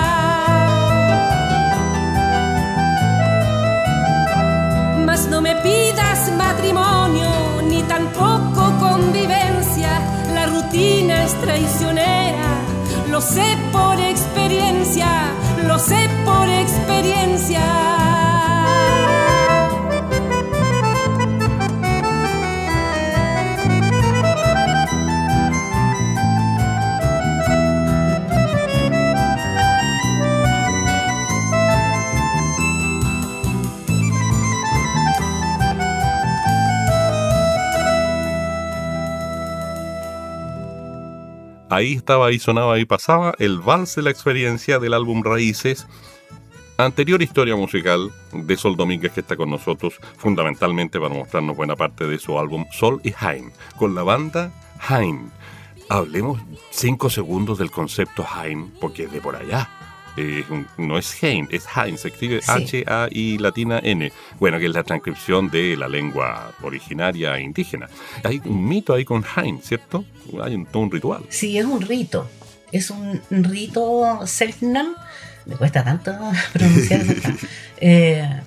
Me 5.42 5.56
pidas 5.56 6.30
matrimonio 6.36 7.28
ni 7.68 7.82
tampoco 7.82 8.72
convivencia. 8.78 10.00
La 10.32 10.46
rutina 10.46 11.24
es 11.24 11.34
traicionera, 11.40 12.48
lo 13.10 13.20
sé 13.20 13.56
por 13.72 13.98
experiencia, 14.00 15.08
lo 15.66 15.78
sé 15.78 16.08
por 16.24 16.48
experiencia. 16.48 18.01
Ahí 41.72 41.94
estaba, 41.94 42.26
ahí 42.26 42.38
sonaba, 42.38 42.74
ahí 42.74 42.84
pasaba 42.84 43.34
el 43.38 43.58
vals 43.58 43.94
de 43.94 44.02
la 44.02 44.10
experiencia 44.10 44.78
del 44.78 44.92
álbum 44.92 45.22
Raíces. 45.24 45.86
Anterior 46.76 47.22
historia 47.22 47.56
musical 47.56 48.12
de 48.30 48.58
Sol 48.58 48.76
Domínguez 48.76 49.12
que 49.12 49.20
está 49.20 49.36
con 49.36 49.48
nosotros 49.48 49.98
fundamentalmente 50.18 51.00
para 51.00 51.14
mostrarnos 51.14 51.56
buena 51.56 51.74
parte 51.74 52.06
de 52.06 52.18
su 52.18 52.38
álbum 52.38 52.66
Sol 52.72 53.00
y 53.02 53.14
Haim, 53.18 53.52
con 53.78 53.94
la 53.94 54.02
banda 54.02 54.52
Haim. 54.86 55.30
Hablemos 55.88 56.42
cinco 56.68 57.08
segundos 57.08 57.56
del 57.56 57.70
concepto 57.70 58.26
Haim, 58.30 58.70
porque 58.78 59.04
es 59.04 59.12
de 59.12 59.22
por 59.22 59.36
allá 59.36 59.70
no 60.76 60.98
es 60.98 61.22
Hein, 61.22 61.48
es 61.50 61.66
Hein, 61.74 61.98
se 61.98 62.08
escribe 62.08 62.40
H-A-I 62.46 63.38
latina 63.38 63.80
N. 63.82 64.12
Bueno, 64.38 64.58
que 64.58 64.66
es 64.66 64.72
la 64.72 64.82
transcripción 64.82 65.50
de 65.50 65.76
la 65.76 65.88
lengua 65.88 66.52
originaria 66.62 67.38
indígena. 67.38 67.88
Hay 68.24 68.40
un 68.44 68.66
mito 68.66 68.94
ahí 68.94 69.04
con 69.04 69.24
Hein, 69.36 69.60
¿cierto? 69.62 70.04
Hay 70.42 70.54
un, 70.54 70.66
todo 70.66 70.82
un 70.82 70.90
ritual. 70.90 71.22
Sí, 71.28 71.58
es 71.58 71.64
un 71.64 71.80
rito. 71.80 72.28
Es 72.70 72.90
un 72.90 73.20
rito 73.30 74.26
Selknam, 74.26 74.94
me 75.46 75.56
cuesta 75.56 75.84
tanto 75.84 76.12
pronunciar 76.52 77.02
eh, 77.78 78.40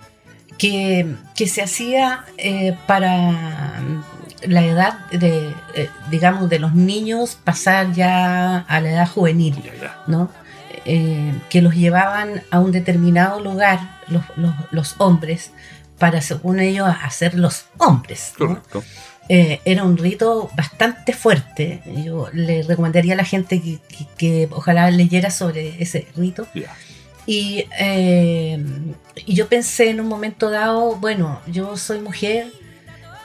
que, 0.57 1.15
que, 1.35 1.47
se 1.47 1.61
hacía 1.61 2.25
eh, 2.37 2.75
para 2.87 3.81
la 4.47 4.65
edad 4.65 4.99
de, 5.11 5.53
eh, 5.75 5.89
digamos, 6.09 6.49
de 6.49 6.59
los 6.59 6.73
niños 6.73 7.37
pasar 7.43 7.93
ya 7.93 8.59
a 8.59 8.81
la 8.81 8.91
edad 8.91 9.07
juvenil, 9.07 9.55
¿no? 10.07 10.29
Eh, 10.87 11.33
que 11.49 11.63
los 11.63 11.73
llevaban 11.73 12.43
a 12.51 12.59
un 12.59 12.71
determinado 12.71 13.39
lugar, 13.39 13.99
los, 14.71 14.95
hombres, 14.99 15.49
para, 15.97 16.21
según 16.21 16.59
ellos, 16.59 16.87
hacer 17.01 17.33
los 17.33 17.65
hombres. 17.79 18.33
Eh, 19.27 19.61
era 19.65 19.83
un 19.83 19.97
rito 19.97 20.51
bastante 20.55 21.13
fuerte. 21.13 21.81
Yo 22.05 22.29
le 22.33 22.61
recomendaría 22.61 23.15
a 23.15 23.17
la 23.17 23.23
gente 23.23 23.79
que, 24.17 24.47
ojalá 24.51 24.91
leyera 24.91 25.31
sobre 25.31 25.81
ese 25.81 26.07
rito. 26.15 26.45
Y, 27.25 27.65
eh, 27.79 28.63
y, 29.25 29.33
yo 29.33 29.47
pensé 29.47 29.89
en 29.89 30.01
un 30.01 30.07
momento 30.07 30.51
dado, 30.51 30.97
bueno, 30.97 31.41
yo 31.47 31.77
soy 31.77 31.99
mujer 31.99 32.53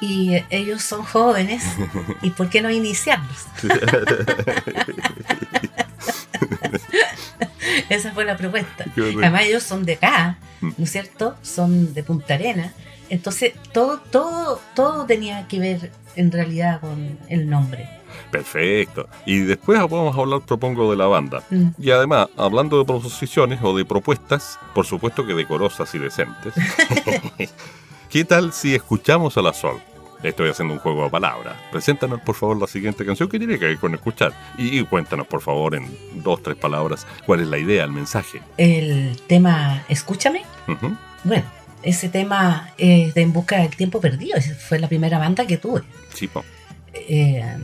y 0.00 0.42
ellos 0.48 0.82
son 0.82 1.04
jóvenes, 1.04 1.62
¿y 2.22 2.30
por 2.30 2.48
qué 2.48 2.62
no 2.62 2.70
iniciarlos? 2.70 3.44
Esa 7.88 8.12
fue 8.12 8.24
la 8.24 8.36
propuesta. 8.36 8.84
Además 8.96 9.42
ellos 9.42 9.62
son 9.62 9.84
de 9.84 9.94
acá, 9.94 10.38
mm. 10.60 10.70
¿no 10.76 10.84
es 10.84 10.90
cierto? 10.90 11.36
Son 11.42 11.92
de 11.94 12.02
Punta 12.02 12.34
Arena. 12.34 12.72
Entonces 13.08 13.54
todo, 13.72 13.98
todo, 13.98 14.60
todo 14.74 15.04
tenía 15.06 15.46
que 15.48 15.58
ver 15.58 15.92
en 16.16 16.30
realidad 16.30 16.80
con 16.80 17.18
el 17.28 17.48
nombre. 17.48 17.88
Perfecto. 18.30 19.08
Y 19.26 19.40
después 19.40 19.78
vamos 19.78 20.16
a 20.16 20.20
hablar, 20.20 20.40
propongo, 20.42 20.90
de 20.90 20.96
la 20.96 21.06
banda. 21.06 21.42
Mm. 21.50 21.68
Y 21.78 21.90
además, 21.90 22.28
hablando 22.36 22.78
de 22.78 22.84
proposiciones 22.84 23.60
o 23.62 23.76
de 23.76 23.84
propuestas, 23.84 24.58
por 24.74 24.86
supuesto 24.86 25.26
que 25.26 25.34
decorosas 25.34 25.94
y 25.94 25.98
decentes, 25.98 26.54
¿qué 28.08 28.24
tal 28.24 28.52
si 28.52 28.74
escuchamos 28.74 29.36
a 29.36 29.42
la 29.42 29.52
Sol? 29.52 29.80
Estoy 30.22 30.50
haciendo 30.50 30.74
un 30.74 30.80
juego 30.80 31.04
de 31.04 31.10
palabras. 31.10 31.54
Preséntanos, 31.72 32.20
por 32.20 32.34
favor, 32.34 32.60
la 32.60 32.66
siguiente 32.66 33.06
canción 33.06 33.28
que 33.28 33.38
tiene 33.38 33.58
que 33.58 33.66
ver 33.66 33.78
con 33.78 33.94
escuchar. 33.94 34.32
Y, 34.58 34.82
cuéntanos, 34.84 35.26
por 35.26 35.40
favor, 35.40 35.74
en 35.74 35.86
dos, 36.22 36.42
tres 36.42 36.56
palabras, 36.56 37.06
cuál 37.24 37.40
es 37.40 37.48
la 37.48 37.58
idea, 37.58 37.84
el 37.84 37.92
mensaje. 37.92 38.42
El 38.58 39.18
tema 39.26 39.84
Escúchame. 39.88 40.42
Bueno, 41.24 41.44
ese 41.82 42.08
tema 42.08 42.70
es 42.76 43.14
de 43.14 43.22
En 43.22 43.32
Busca 43.32 43.58
del 43.58 43.74
Tiempo 43.74 44.00
Perdido. 44.00 44.38
fue 44.68 44.78
la 44.78 44.88
primera 44.88 45.18
banda 45.18 45.46
que 45.46 45.56
tuve. 45.56 45.82
Sí, 46.14 46.28
eh, 46.92 47.56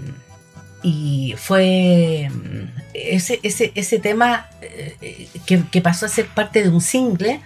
y 0.83 1.35
fue 1.37 2.31
ese, 2.95 3.41
ese, 3.43 3.73
ese 3.75 3.99
tema 3.99 4.49
eh, 4.63 5.29
que, 5.45 5.63
que 5.71 5.81
pasó 5.81 6.07
a 6.07 6.09
ser 6.09 6.27
parte 6.27 6.63
de 6.63 6.69
un 6.69 6.81
single 6.81 7.41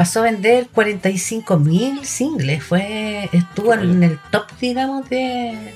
pasó 0.00 0.20
a 0.20 0.22
vender 0.22 0.66
45 0.72 1.58
mil 1.58 2.06
singles, 2.06 2.64
fue, 2.64 3.28
estuvo 3.34 3.74
en 3.74 4.02
el 4.02 4.18
top, 4.30 4.46
digamos, 4.58 5.06
de... 5.10 5.74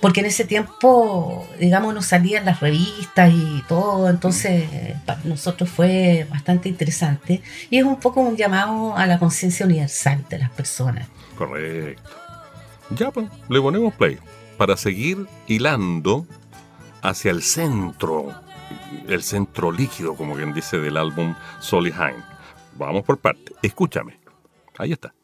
Porque 0.00 0.18
en 0.18 0.26
ese 0.26 0.44
tiempo, 0.44 1.46
digamos, 1.60 1.94
nos 1.94 2.06
salían 2.06 2.44
las 2.44 2.58
revistas 2.58 3.32
y 3.32 3.62
todo, 3.68 4.10
entonces 4.10 4.64
para 5.06 5.20
nosotros 5.22 5.70
fue 5.70 6.26
bastante 6.28 6.68
interesante 6.68 7.40
y 7.70 7.78
es 7.78 7.84
un 7.84 8.00
poco 8.00 8.20
un 8.20 8.36
llamado 8.36 8.96
a 8.96 9.06
la 9.06 9.20
conciencia 9.20 9.64
universal 9.64 10.24
de 10.28 10.40
las 10.40 10.50
personas. 10.50 11.06
Correcto. 11.38 12.10
Ya, 12.90 13.12
pues, 13.12 13.28
le 13.48 13.60
ponemos 13.60 13.94
play 13.94 14.18
para 14.58 14.76
seguir 14.76 15.24
hilando 15.46 16.26
hacia 17.00 17.30
el 17.30 17.44
centro, 17.44 18.34
el 19.06 19.22
centro 19.22 19.70
líquido, 19.70 20.16
como 20.16 20.34
quien 20.34 20.52
dice, 20.52 20.80
del 20.80 20.96
álbum 20.96 21.36
Solihine. 21.60 22.31
Vamos 22.76 23.04
por 23.04 23.18
parte. 23.18 23.52
Escúchame. 23.62 24.18
Ahí 24.78 24.92
está. 24.92 25.14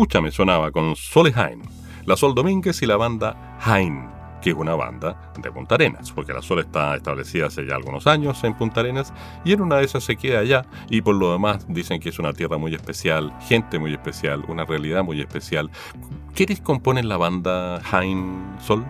Escúchame 0.00 0.30
sonaba 0.30 0.70
con 0.70 0.96
Sole 0.96 1.30
Hain, 1.36 1.60
la 2.06 2.16
Sol 2.16 2.34
Domínguez 2.34 2.80
y 2.80 2.86
la 2.86 2.96
banda 2.96 3.58
Hain, 3.60 4.08
que 4.40 4.48
es 4.48 4.56
una 4.56 4.74
banda 4.74 5.30
de 5.38 5.52
Punta 5.52 5.74
Arenas, 5.74 6.10
porque 6.12 6.32
la 6.32 6.40
Sol 6.40 6.60
está 6.60 6.96
establecida 6.96 7.48
hace 7.48 7.66
ya 7.66 7.74
algunos 7.74 8.06
años 8.06 8.42
en 8.44 8.54
Punta 8.54 8.80
Arenas 8.80 9.12
y 9.44 9.52
en 9.52 9.60
una 9.60 9.76
de 9.76 9.84
esas 9.84 10.02
se 10.02 10.16
queda 10.16 10.38
allá 10.38 10.64
y 10.88 11.02
por 11.02 11.16
lo 11.16 11.32
demás 11.32 11.66
dicen 11.68 12.00
que 12.00 12.08
es 12.08 12.18
una 12.18 12.32
tierra 12.32 12.56
muy 12.56 12.74
especial, 12.74 13.30
gente 13.46 13.78
muy 13.78 13.92
especial, 13.92 14.42
una 14.48 14.64
realidad 14.64 15.04
muy 15.04 15.20
especial. 15.20 15.70
¿Quiénes 16.34 16.62
componen 16.62 17.06
la 17.06 17.18
banda 17.18 17.82
Hain 17.92 18.56
Sol? 18.58 18.86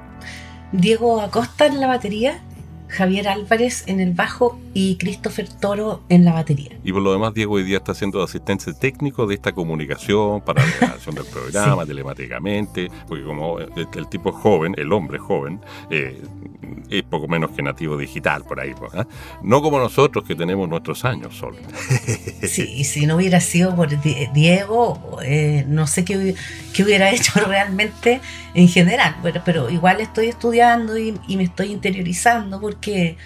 Diego 0.71 1.21
Acosta 1.21 1.67
en 1.67 1.81
la 1.81 1.89
batería, 1.89 2.41
Javier 2.91 3.29
Álvarez 3.29 3.85
en 3.87 4.01
el 4.01 4.13
bajo 4.13 4.59
y 4.75 4.97
Christopher 4.97 5.49
Toro 5.49 6.03
en 6.09 6.25
la 6.25 6.33
batería. 6.33 6.71
Y 6.85 6.93
por 6.93 7.03
lo 7.03 7.13
demás, 7.13 7.35
Diego 7.35 7.55
hoy 7.55 7.63
día 7.63 7.79
está 7.79 7.93
haciendo 7.93 8.23
asistente 8.23 8.73
técnico 8.75 9.27
de 9.27 9.35
esta 9.35 9.53
comunicación 9.53 10.41
para 10.41 10.65
la 10.65 10.71
grabación 10.81 11.15
del 11.15 11.25
programa, 11.25 11.87
telemáticamente, 11.91 12.91
porque 13.09 13.25
como 13.25 13.59
el, 13.59 13.89
el, 13.95 14.09
tipo 14.09 14.33
joven, 14.33 14.75
el 14.77 14.93
hombre 14.93 15.19
joven, 15.19 15.61
eh, 15.91 16.21
es 16.89 17.03
poco 17.03 17.29
menos 17.29 17.51
que 17.51 17.63
nativo 17.63 17.97
digital 17.97 18.45
por 18.45 18.61
ahí. 18.61 18.71
¿eh? 18.71 19.05
No 19.43 19.63
como 19.63 19.79
nosotros 19.79 20.25
que 20.25 20.35
tenemos 20.35 20.69
nuestros 20.69 21.05
años 21.05 21.37
solo. 21.37 21.57
Sí, 22.41 22.85
si 22.85 23.07
no 23.07 23.17
hubiera 23.17 23.41
sido 23.41 23.77
por 23.77 23.89
Diego, 24.33 25.19
eh, 25.23 25.65
no 25.69 25.87
sé 25.87 26.05
qué, 26.05 26.35
qué, 26.73 26.83
hubiera 26.83 27.11
hecho 27.13 27.39
realmente 27.41 28.21
en 28.55 28.67
general, 28.67 29.17
pero, 29.23 29.43
pero 29.45 29.71
igual 29.71 30.01
estoy 30.01 30.27
estudiando 30.27 30.99
y, 30.99 31.15
y, 31.29 31.37
me 31.37 31.45
estoy 31.45 31.71
interiorizando 31.71 32.61
porque 32.61 33.17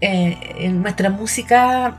eh, 0.00 0.68
nuestra 0.70 1.08
música 1.08 1.98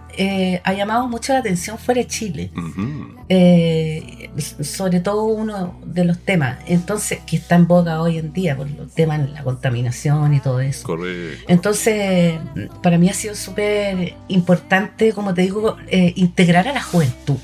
ha 0.64 0.74
llamado 0.74 1.08
mucho 1.08 1.34
la 1.34 1.40
atención 1.40 1.78
fuera 1.78 2.02
de 2.02 2.08
Chile, 2.08 2.52
uh 2.56 2.60
-huh. 2.60 4.64
sobre 4.64 5.00
todo 5.00 5.24
uno 5.24 5.80
de 5.86 6.06
los 6.06 6.20
temas, 6.20 6.60
entonces 6.68 7.20
que 7.26 7.38
está 7.38 7.56
en 7.56 7.68
boga 7.68 8.02
hoy 8.02 8.18
en 8.18 8.34
día 8.34 8.56
por 8.56 8.70
los 8.70 8.94
temas 8.94 9.20
de 9.20 9.30
la 9.30 9.44
contaminación 9.44 10.34
y 10.34 10.40
todo 10.40 10.60
eso. 10.60 10.79
Correcto. 10.84 11.46
Entonces, 11.48 12.40
para 12.82 12.98
mí 12.98 13.10
ha 13.10 13.14
sido 13.14 13.36
súper 13.36 14.16
importante, 14.28 15.14
como 15.14 15.34
te 15.34 15.42
digo, 15.44 15.78
eh, 15.88 16.14
integrar 16.16 16.68
a 16.68 16.74
la 16.74 16.82
juventud 16.82 17.38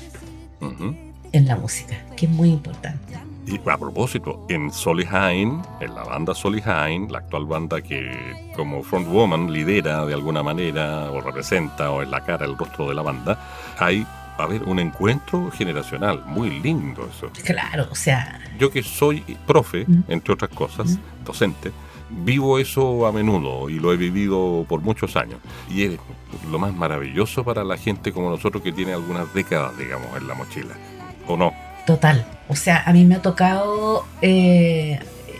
uh 0.60 0.66
-huh. 0.66 0.96
en 1.32 1.46
la 1.46 1.56
música, 1.56 1.96
que 2.16 2.26
es 2.26 2.32
muy 2.32 2.50
importante. 2.50 3.06
Y 3.46 3.60
a 3.64 3.78
propósito, 3.78 4.44
en 4.48 4.72
Solihain, 4.72 5.62
en 5.80 5.94
la 5.94 6.02
banda 6.02 6.34
Solihain, 6.34 7.10
la 7.12 7.18
actual 7.18 7.44
banda 7.44 7.80
que 7.80 8.10
como 8.56 8.82
frontwoman 8.82 9.52
lidera 9.52 10.04
de 10.04 10.14
alguna 10.14 10.42
manera 10.42 11.12
o 11.12 11.20
representa 11.20 11.92
o 11.92 12.02
es 12.02 12.08
la 12.08 12.24
cara, 12.24 12.44
el 12.44 12.58
rostro 12.58 12.88
de 12.88 12.94
la 12.94 13.02
banda, 13.02 13.38
hay 13.78 14.04
a 14.36 14.46
ver, 14.46 14.64
un 14.64 14.80
encuentro 14.80 15.50
generacional, 15.52 16.24
muy 16.26 16.60
lindo 16.60 17.08
eso. 17.08 17.30
Claro, 17.44 17.86
o 17.90 17.94
sea... 17.94 18.40
Yo 18.58 18.70
que 18.70 18.82
soy 18.82 19.20
profe, 19.46 19.86
entre 20.08 20.34
otras 20.34 20.50
cosas, 20.50 20.98
docente, 21.24 21.72
vivo 22.10 22.58
eso 22.58 23.06
a 23.06 23.12
menudo 23.12 23.68
y 23.68 23.78
lo 23.78 23.92
he 23.92 23.96
vivido 23.96 24.64
por 24.68 24.80
muchos 24.80 25.16
años. 25.16 25.38
Y 25.68 25.84
es 25.84 25.98
lo 26.50 26.58
más 26.58 26.74
maravilloso 26.74 27.44
para 27.44 27.64
la 27.64 27.76
gente 27.76 28.12
como 28.12 28.30
nosotros 28.30 28.62
que 28.62 28.72
tiene 28.72 28.92
algunas 28.92 29.32
décadas, 29.34 29.76
digamos, 29.78 30.08
en 30.16 30.28
la 30.28 30.34
mochila. 30.34 30.74
¿O 31.26 31.36
no? 31.36 31.52
Total. 31.86 32.26
O 32.48 32.56
sea, 32.56 32.82
a 32.86 32.92
mí 32.92 33.04
me 33.04 33.16
ha 33.16 33.22
tocado 33.22 34.04
eh, 34.22 34.98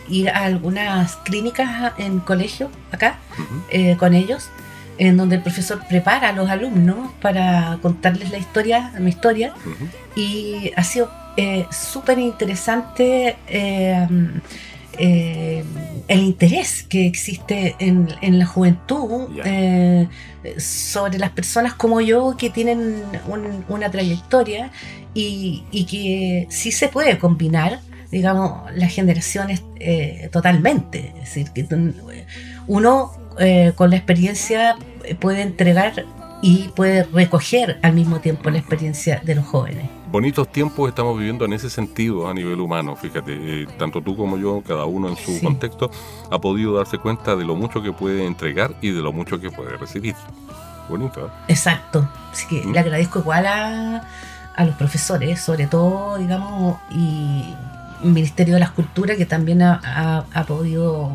ir 0.09 0.29
a 0.29 0.45
algunas 0.45 1.15
clínicas 1.17 1.93
en 1.97 2.19
colegio 2.19 2.69
acá 2.91 3.19
uh 3.37 3.41
-huh. 3.41 3.61
eh, 3.69 3.97
con 3.97 4.13
ellos, 4.13 4.49
en 4.97 5.17
donde 5.17 5.35
el 5.35 5.41
profesor 5.41 5.79
prepara 5.87 6.29
a 6.29 6.31
los 6.31 6.49
alumnos 6.49 7.11
para 7.21 7.77
contarles 7.81 8.31
la 8.31 8.37
historia, 8.37 8.91
mi 8.99 9.09
historia, 9.09 9.53
uh 9.65 9.69
-huh. 9.69 9.89
y 10.15 10.71
ha 10.75 10.83
sido 10.83 11.09
eh, 11.37 11.67
súper 11.69 12.17
interesante 12.17 13.37
eh, 14.97 15.63
el 16.07 16.19
interés 16.21 16.83
que 16.83 17.05
existe 17.05 17.75
en, 17.79 18.07
en 18.21 18.39
la 18.39 18.45
juventud 18.45 19.27
eh, 19.45 20.07
sobre 20.57 21.17
las 21.19 21.31
personas 21.31 21.73
como 21.73 21.99
yo 22.01 22.35
que 22.37 22.49
tienen 22.49 23.01
un- 23.27 23.65
una 23.67 23.91
trayectoria 23.91 24.71
y, 25.13 25.63
y 25.71 25.85
que 25.85 26.47
sí 26.49 26.71
se 26.71 26.87
puede 26.87 27.17
combinar, 27.17 27.79
digamos, 28.11 28.71
las 28.75 28.93
generaciones 28.93 29.63
eh, 29.79 30.29
totalmente. 30.31 31.13
Es 31.17 31.33
decir, 31.35 31.51
que 31.51 31.65
uno 32.67 33.11
con 33.75 33.89
la 33.91 33.95
experiencia 33.97 34.75
puede 35.19 35.41
entregar 35.43 36.05
y 36.41 36.69
puede 36.69 37.03
recoger 37.03 37.79
al 37.81 37.93
mismo 37.93 38.19
tiempo 38.19 38.49
la 38.49 38.59
experiencia 38.59 39.21
de 39.23 39.35
los 39.35 39.45
jóvenes. 39.45 39.89
Bonitos 40.11 40.49
tiempos 40.51 40.87
estamos 40.87 41.17
viviendo 41.17 41.45
en 41.45 41.53
ese 41.53 41.69
sentido 41.69 42.27
a 42.29 42.33
nivel 42.33 42.59
humano, 42.61 42.95
fíjate, 42.95 43.33
eh, 43.63 43.67
tanto 43.77 44.01
tú 44.01 44.15
como 44.15 44.37
yo, 44.37 44.61
cada 44.65 44.85
uno 44.85 45.09
en 45.09 45.17
su 45.17 45.31
Sí. 45.31 45.41
contexto, 45.43 45.89
ha 46.31 46.39
podido 46.39 46.75
darse 46.77 46.97
cuenta 46.97 47.35
de 47.35 47.43
lo 47.43 47.55
mucho 47.55 47.81
que 47.81 47.91
puede 47.91 48.25
entregar 48.25 48.73
y 48.81 48.91
de 48.91 49.01
lo 49.01 49.11
mucho 49.11 49.39
que 49.39 49.49
puede 49.51 49.75
recibir. 49.77 50.15
Bonito, 50.89 51.25
¿eh? 51.27 51.29
Exacto. 51.49 52.07
Así 52.31 52.47
que 52.47 52.65
Mm. 52.65 52.71
le 52.71 52.79
agradezco 52.79 53.19
igual 53.19 53.45
a, 53.47 54.03
a 54.55 54.65
los 54.65 54.75
profesores, 54.75 55.41
sobre 55.41 55.67
todo, 55.67 56.17
digamos, 56.17 56.77
y 56.91 57.53
Ministerio 58.03 58.53
de 58.53 58.59
las 58.61 58.71
Culturas, 58.71 59.17
que 59.17 59.25
también 59.25 59.61
ha, 59.63 59.81
ha- 59.83 60.25
ha 60.33 60.43
podido 60.45 61.11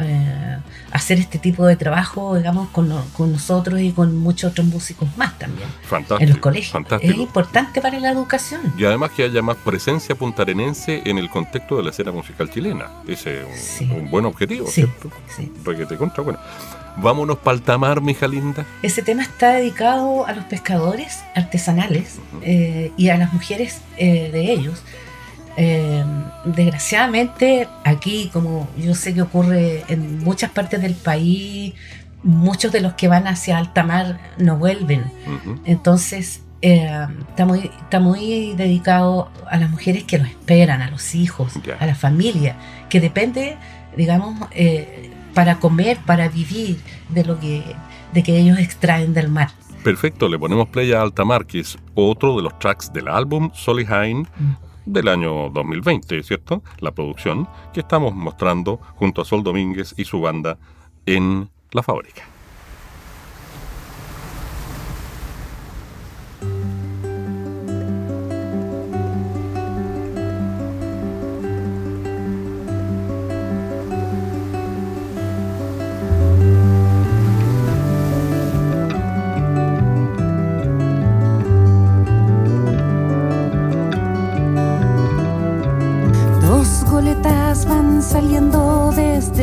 eh, 0.00 0.58
hacer 0.92 1.18
este 1.18 1.38
tipo 1.38 1.66
de 1.66 1.76
trabajo, 1.76 2.36
digamos, 2.36 2.68
con, 2.70 2.88
no- 2.88 3.04
con 3.14 3.32
nosotros 3.32 3.80
y 3.80 3.92
con 3.92 4.16
muchos 4.16 4.50
otros 4.52 4.66
músicos 4.66 5.08
más 5.16 5.38
también 5.38 5.68
Fantástico. 5.84 6.22
en 6.22 6.28
los 6.30 6.38
colegios. 6.38 6.66
Es 6.68 6.72
Fantástico. 6.72 7.20
importante 7.20 7.80
para 7.80 7.98
la 8.00 8.10
educación. 8.10 8.60
Y 8.78 8.84
además 8.84 9.10
que 9.10 9.24
haya 9.24 9.42
más 9.42 9.56
presencia 9.56 10.14
puntarenense 10.14 11.02
en 11.04 11.18
el 11.18 11.28
contexto 11.30 11.76
de 11.76 11.82
la 11.84 11.90
escena 11.90 12.12
musical 12.12 12.50
chilena. 12.50 12.86
Ese 13.06 13.42
es 13.42 13.46
un, 13.46 13.56
Sí. 13.88 13.90
un 13.94 14.10
buen 14.10 14.24
objetivo, 14.24 14.66
Sí, 14.66 14.72
¿cierto? 14.82 15.10
sí. 15.36 15.52
Requete 15.64 15.96
contra, 15.96 16.22
bueno. 16.22 16.38
Vámonos 16.98 17.38
para 17.38 17.54
el 17.56 17.62
tamar, 17.62 18.02
mija 18.02 18.28
linda. 18.28 18.66
Ese 18.82 19.02
tema 19.02 19.22
está 19.22 19.52
dedicado 19.54 20.26
a 20.26 20.32
los 20.32 20.44
pescadores 20.44 21.20
artesanales 21.34 22.18
eh, 22.42 22.92
y 22.98 23.08
a 23.08 23.16
las 23.16 23.32
mujeres 23.32 23.80
eh, 23.96 24.28
de 24.30 24.52
ellos. 24.52 24.82
Eh, 25.56 26.04
desgraciadamente, 26.44 27.68
aquí, 27.84 28.30
como 28.32 28.68
yo 28.78 28.94
sé 28.94 29.14
que 29.14 29.22
ocurre 29.22 29.84
en 29.88 30.18
muchas 30.24 30.50
partes 30.50 30.80
del 30.80 30.94
país, 30.94 31.74
muchos 32.22 32.72
de 32.72 32.80
los 32.80 32.94
que 32.94 33.08
van 33.08 33.26
hacia 33.26 33.58
alta 33.58 33.82
mar 33.82 34.18
no 34.38 34.56
vuelven. 34.56 35.04
Ujú. 35.26 35.60
Entonces, 35.64 36.42
eh, 36.62 37.06
está, 37.28 37.44
muy, 37.44 37.70
está 37.82 38.00
muy 38.00 38.54
dedicado 38.54 39.30
a 39.50 39.56
las 39.58 39.68
mujeres 39.70 40.04
que 40.04 40.18
lo 40.18 40.24
esperan, 40.24 40.80
a 40.80 40.90
los 40.90 41.14
hijos, 41.14 41.52
Ya. 41.64 41.76
a 41.76 41.86
la 41.86 41.94
familia, 41.94 42.56
que 42.88 43.00
depende, 43.00 43.56
digamos, 43.96 44.48
eh, 44.52 45.10
para 45.34 45.58
comer, 45.58 45.98
para 46.06 46.28
vivir 46.28 46.78
de 47.08 47.24
lo 47.24 47.38
que, 47.40 47.62
de 48.12 48.22
que 48.22 48.38
ellos 48.38 48.58
extraen 48.58 49.12
del 49.14 49.28
mar. 49.28 49.50
Perfecto, 49.82 50.28
le 50.28 50.38
ponemos 50.38 50.68
play 50.68 50.92
a 50.92 51.02
Altamar, 51.02 51.44
que 51.46 51.58
es 51.60 51.76
otro 51.94 52.36
de 52.36 52.42
los 52.42 52.56
tracks 52.60 52.92
del 52.92 53.08
álbum 53.08 53.50
Solihain 53.52 54.28
del 54.84 55.08
año 55.08 55.50
2020, 55.50 56.22
¿cierto? 56.22 56.62
La 56.78 56.92
producción 56.92 57.48
que 57.72 57.80
estamos 57.80 58.14
mostrando 58.14 58.78
junto 58.96 59.22
a 59.22 59.24
Sol 59.24 59.42
Domínguez 59.42 59.94
y 59.96 60.04
su 60.04 60.20
banda 60.20 60.58
en 61.06 61.50
La 61.72 61.82
Fábrica. 61.82 62.31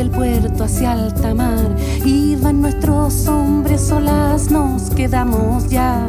el 0.00 0.10
puerto 0.10 0.64
hacia 0.64 0.92
alta 0.92 1.34
mar. 1.34 1.76
Y 2.04 2.36
van 2.36 2.62
nuestros 2.62 3.28
hombres 3.28 3.88
solas, 3.88 4.50
nos 4.50 4.90
quedamos 4.90 5.68
ya. 5.68 6.08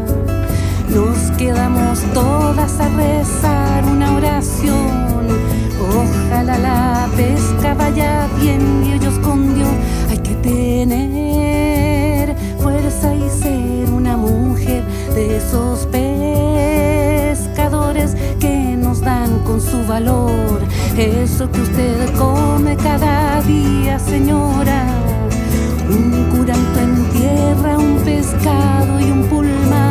Nos 0.90 1.32
quedamos 1.38 2.00
todas 2.14 2.80
a 2.80 2.90
rezar 2.90 3.86
una 3.86 4.16
oración. 4.16 5.28
Ojalá 5.90 6.58
la 6.58 7.10
pesca 7.16 7.74
vaya 7.74 8.28
bien 8.40 8.84
y 8.86 8.94
ellos 8.94 9.18
con 9.20 9.56
Dios 9.56 9.70
hay 10.10 10.18
que 10.20 10.36
tener 10.36 12.36
fuerza 12.60 13.14
y 13.14 13.30
ser 13.30 13.90
una 13.90 14.16
mujer 14.16 14.84
de 15.14 15.38
esos 15.38 15.88
pescadores 17.28 18.16
que 18.40 18.76
nos 18.78 19.02
dan 19.02 19.40
con 19.40 19.60
su 19.60 19.86
valor 19.88 20.62
eso 20.98 21.50
que 21.50 21.62
usted 21.62 22.14
come 22.18 22.76
cada 22.76 23.42
día, 23.42 23.98
señora. 24.00 24.86
Un 25.90 26.30
curanto 26.36 26.80
en 26.80 27.10
tierra, 27.12 27.78
un 27.78 27.98
pescado 28.04 29.00
y 29.00 29.12
un 29.12 29.24
pulmón. 29.24 29.91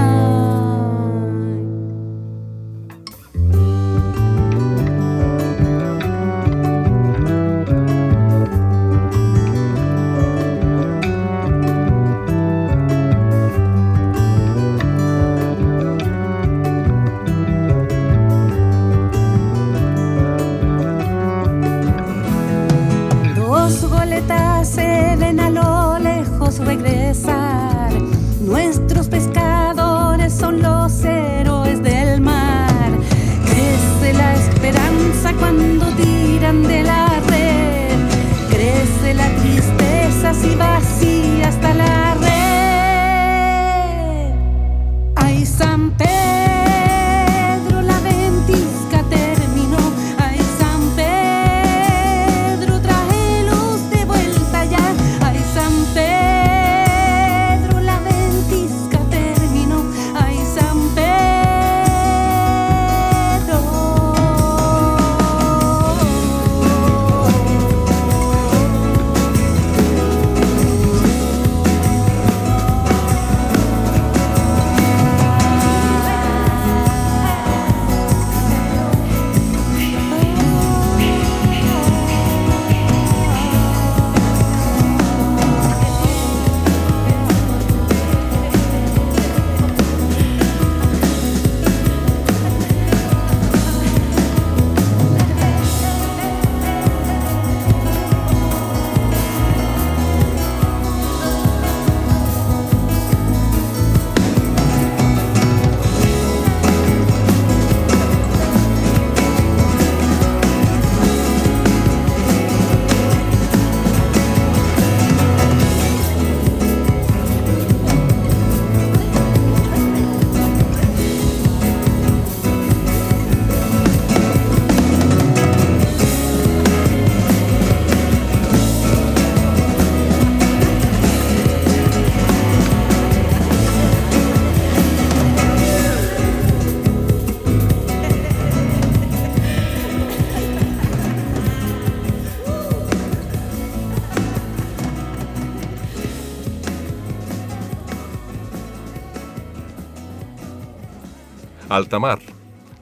Alta 151.81 151.99
mar, 151.99 152.21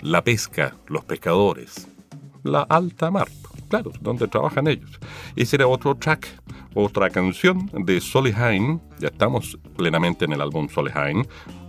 la 0.02 0.22
pesca, 0.22 0.74
los 0.88 1.04
pescadores, 1.04 1.88
la 2.42 2.62
alta 2.62 3.10
mar, 3.10 3.28
claro, 3.68 3.92
donde 4.00 4.26
trabajan 4.28 4.66
ellos. 4.66 4.98
Ese 5.36 5.56
era 5.56 5.66
otro 5.66 5.94
track, 5.94 6.26
otra 6.74 7.08
canción 7.10 7.70
de 7.72 8.00
Solihain, 8.00 8.80
ya 8.98 9.08
estamos 9.08 9.56
plenamente 9.76 10.24
en 10.24 10.32
el 10.32 10.40
álbum 10.40 10.68
Solihain, 10.68 11.26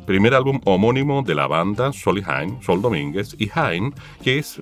primer 0.07 0.33
álbum 0.33 0.59
homónimo 0.65 1.21
de 1.21 1.35
la 1.35 1.45
banda 1.45 1.93
Solihain, 1.93 2.61
Sol 2.63 2.81
Domínguez 2.81 3.35
y 3.37 3.49
Hain, 3.53 3.93
que 4.23 4.39
es 4.39 4.61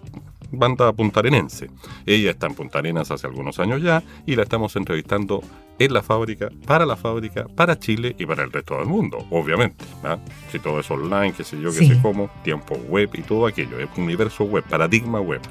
banda 0.52 0.92
puntarenense. 0.94 1.70
Ella 2.06 2.32
está 2.32 2.48
en 2.48 2.56
Punta 2.56 2.80
Arenas 2.80 3.12
hace 3.12 3.28
algunos 3.28 3.60
años 3.60 3.82
ya 3.82 4.04
y 4.26 4.36
la 4.36 4.44
estamos 4.44 4.76
entrevistando 4.76 5.42
en 5.80 5.94
la 5.94 6.02
fábrica, 6.02 6.50
para 6.66 6.86
la 6.86 6.96
fábrica, 6.96 7.46
para 7.56 7.78
Chile 7.78 8.16
y 8.18 8.26
para 8.26 8.44
el 8.44 8.52
resto 8.52 8.78
del 8.78 8.88
mundo, 8.88 9.20
obviamente. 9.30 9.86
¿ah? 10.04 10.18
Si 10.52 10.60
todo 10.60 10.80
es 10.80 10.90
online, 10.90 11.34
qué 11.34 11.44
sé 11.44 11.60
yo, 11.62 11.72
qué 11.72 11.88
sé 11.88 12.00
cómo, 12.02 12.30
tiempo 12.44 12.76
web 12.90 13.10
y 13.14 13.22
todo 13.22 13.46
aquello, 13.46 13.80
es 13.80 13.90
universo 13.96 14.44
web, 14.46 14.64
paradigma 14.64 15.22
web 15.22 15.42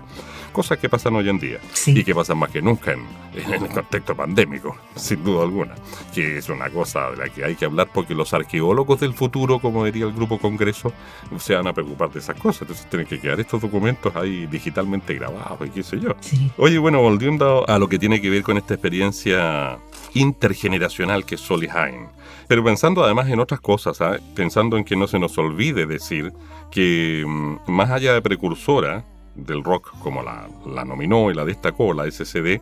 cosas 0.57 0.79
que 0.79 0.89
pasan 0.89 1.15
hoy 1.15 1.29
en 1.29 1.39
día 1.39 1.59
y 1.85 2.03
que 2.03 2.15
pasan 2.15 2.39
más 2.39 2.51
que 2.51 2.63
nunca 2.63 2.95
en, 2.95 3.05
el 3.53 3.69
contexto 3.69 4.17
pandémico, 4.17 4.75
sin 4.97 5.23
duda 5.23 5.43
alguna, 5.43 5.75
que 6.15 6.39
es 6.39 6.49
una 6.49 6.71
cosa 6.71 7.11
de 7.11 7.17
la 7.19 7.29
que 7.29 7.45
hay 7.45 7.57
que 7.57 7.67
hablar 7.67 7.91
porque 7.93 8.15
los 8.15 8.33
arqueólogos 8.33 9.01
del 9.01 9.13
futuro, 9.13 9.59
como 9.59 9.85
diría 9.85 10.07
el 10.07 10.15
Grupo 10.15 10.39
Congreso, 10.39 10.95
se 11.39 11.55
van 11.55 11.67
a 11.67 11.75
preocupar 11.75 12.11
de 12.11 12.21
esas 12.21 12.41
cosas, 12.41 12.63
entonces 12.63 12.89
tienen 12.89 13.07
que 13.07 13.21
quedar 13.21 13.39
estos 13.39 13.61
documentos 13.61 14.17
ahí 14.17 14.47
digitalmente 14.47 15.13
grabados 15.13 15.69
y 15.69 15.69
qué 15.69 15.83
sé 15.83 16.01
yo. 16.01 16.17
Oye, 16.57 16.79
bueno, 16.79 17.03
volviendo 17.03 17.69
a 17.69 17.79
lo 17.79 17.87
que 17.87 17.99
tiene 17.99 18.23
que 18.23 18.31
ver 18.31 18.43
con 18.43 18.57
esta 18.57 18.73
experiencia 18.73 19.79
intergeneracional 20.15 21.27
que 21.27 21.35
es 21.35 21.43
Solihain. 21.43 22.09
Pero 22.49 22.65
pensando 22.65 23.05
además 23.05 23.29
en 23.29 23.41
otras 23.41 23.61
cosas, 23.61 24.01
¿ah? 24.01 24.17
pensando 24.35 24.79
en 24.79 24.85
que 24.85 24.97
no 24.97 25.07
se 25.07 25.19
nos 25.19 25.37
olvide 25.37 25.85
decir 25.85 26.33
que 26.71 27.25
mm, 27.27 27.71
más 27.71 27.91
allá 27.91 28.15
de 28.15 28.23
precursora, 28.23 29.05
del 29.37 29.63
rock, 29.63 29.99
como 30.01 30.23
la, 30.23 30.85
nominó 30.85 31.31
y 31.31 31.35
la 31.35 31.45
destacó 31.45 31.93
la 31.93 32.11
SCD, 32.11 32.61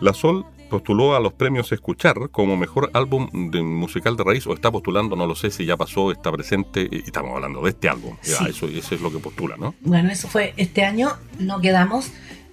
La 0.00 0.12
Sol 0.12 0.46
postuló 0.70 1.14
a 1.14 1.20
los 1.20 1.32
premios 1.32 1.70
Escuchar 1.72 2.16
como 2.30 2.56
mejor 2.56 2.90
álbum 2.94 3.28
de 3.50 3.62
musical 3.62 4.16
de 4.16 4.24
raíz, 4.24 4.46
o 4.46 4.54
está 4.54 4.72
postulando, 4.72 5.14
no 5.14 5.26
lo 5.26 5.34
sé 5.34 5.50
si 5.50 5.64
ya 5.64 5.76
pasó, 5.76 6.10
está 6.10 6.32
presente, 6.32 6.88
y 6.90 6.98
estamos 6.98 7.32
hablando 7.34 7.62
de 7.62 7.70
este 7.70 7.88
álbum. 7.88 8.16
eso, 8.22 8.66
eso 8.66 8.94
es 8.94 9.00
lo 9.00 9.12
que 9.12 9.18
postula, 9.18 9.56
¿no? 9.56 9.74
Bueno, 9.82 10.10
eso 10.10 10.28
fue 10.28 10.54
este 10.56 10.84
año, 10.84 11.10
no 11.38 11.60
quedamos, 11.60 12.10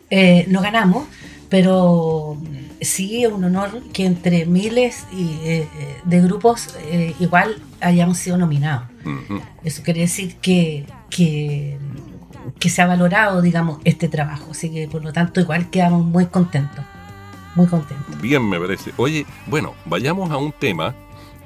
eh, 0.10 0.46
no 0.50 0.62
ganamos, 0.62 1.06
pero 1.50 2.38
sí 2.80 3.24
es 3.24 3.32
un 3.32 3.44
honor 3.44 3.82
que 3.94 4.06
entre 4.06 4.46
miles 4.46 5.06
eh, 5.14 5.68
de 6.04 6.22
grupos 6.22 6.76
eh, 6.86 7.16
igual 7.20 7.62
hayamos 7.80 8.18
sido 8.18 8.38
nominados. 8.38 8.88
Eso 9.64 9.82
quiere 9.84 10.02
decir 10.02 10.36
que, 10.36 10.86
que 11.10 11.78
que 12.60 12.70
se 12.70 12.82
ha 12.82 12.88
valorado, 12.88 13.42
digamos, 13.42 13.80
este 13.84 14.08
trabajo. 14.08 14.52
Así 14.52 14.72
que, 14.72 14.88
por 14.88 15.04
lo 15.04 15.14
tanto, 15.14 15.40
igual 15.40 15.70
quedamos 15.70 16.06
muy 16.06 16.28
contentos. 16.28 16.84
Muy 17.56 17.68
contentos. 17.68 18.22
Bien, 18.22 18.48
me 18.48 18.60
parece. 18.60 18.94
Oye, 18.98 19.26
bueno, 19.48 19.74
vayamos 19.86 20.32
a 20.32 20.38
un 20.38 20.52
tema 20.52 20.96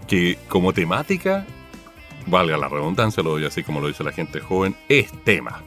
que 0.08 0.38
como 0.48 0.74
temática, 0.74 1.46
valga 2.28 2.58
la 2.58 2.68
redundancia, 2.68 3.24
lo 3.24 3.32
doy 3.32 3.46
así 3.46 3.64
como 3.64 3.82
lo 3.82 3.88
dice 3.88 4.04
la 4.04 4.12
gente 4.12 4.40
joven, 4.40 4.76
es 4.88 5.12
tema, 5.24 5.64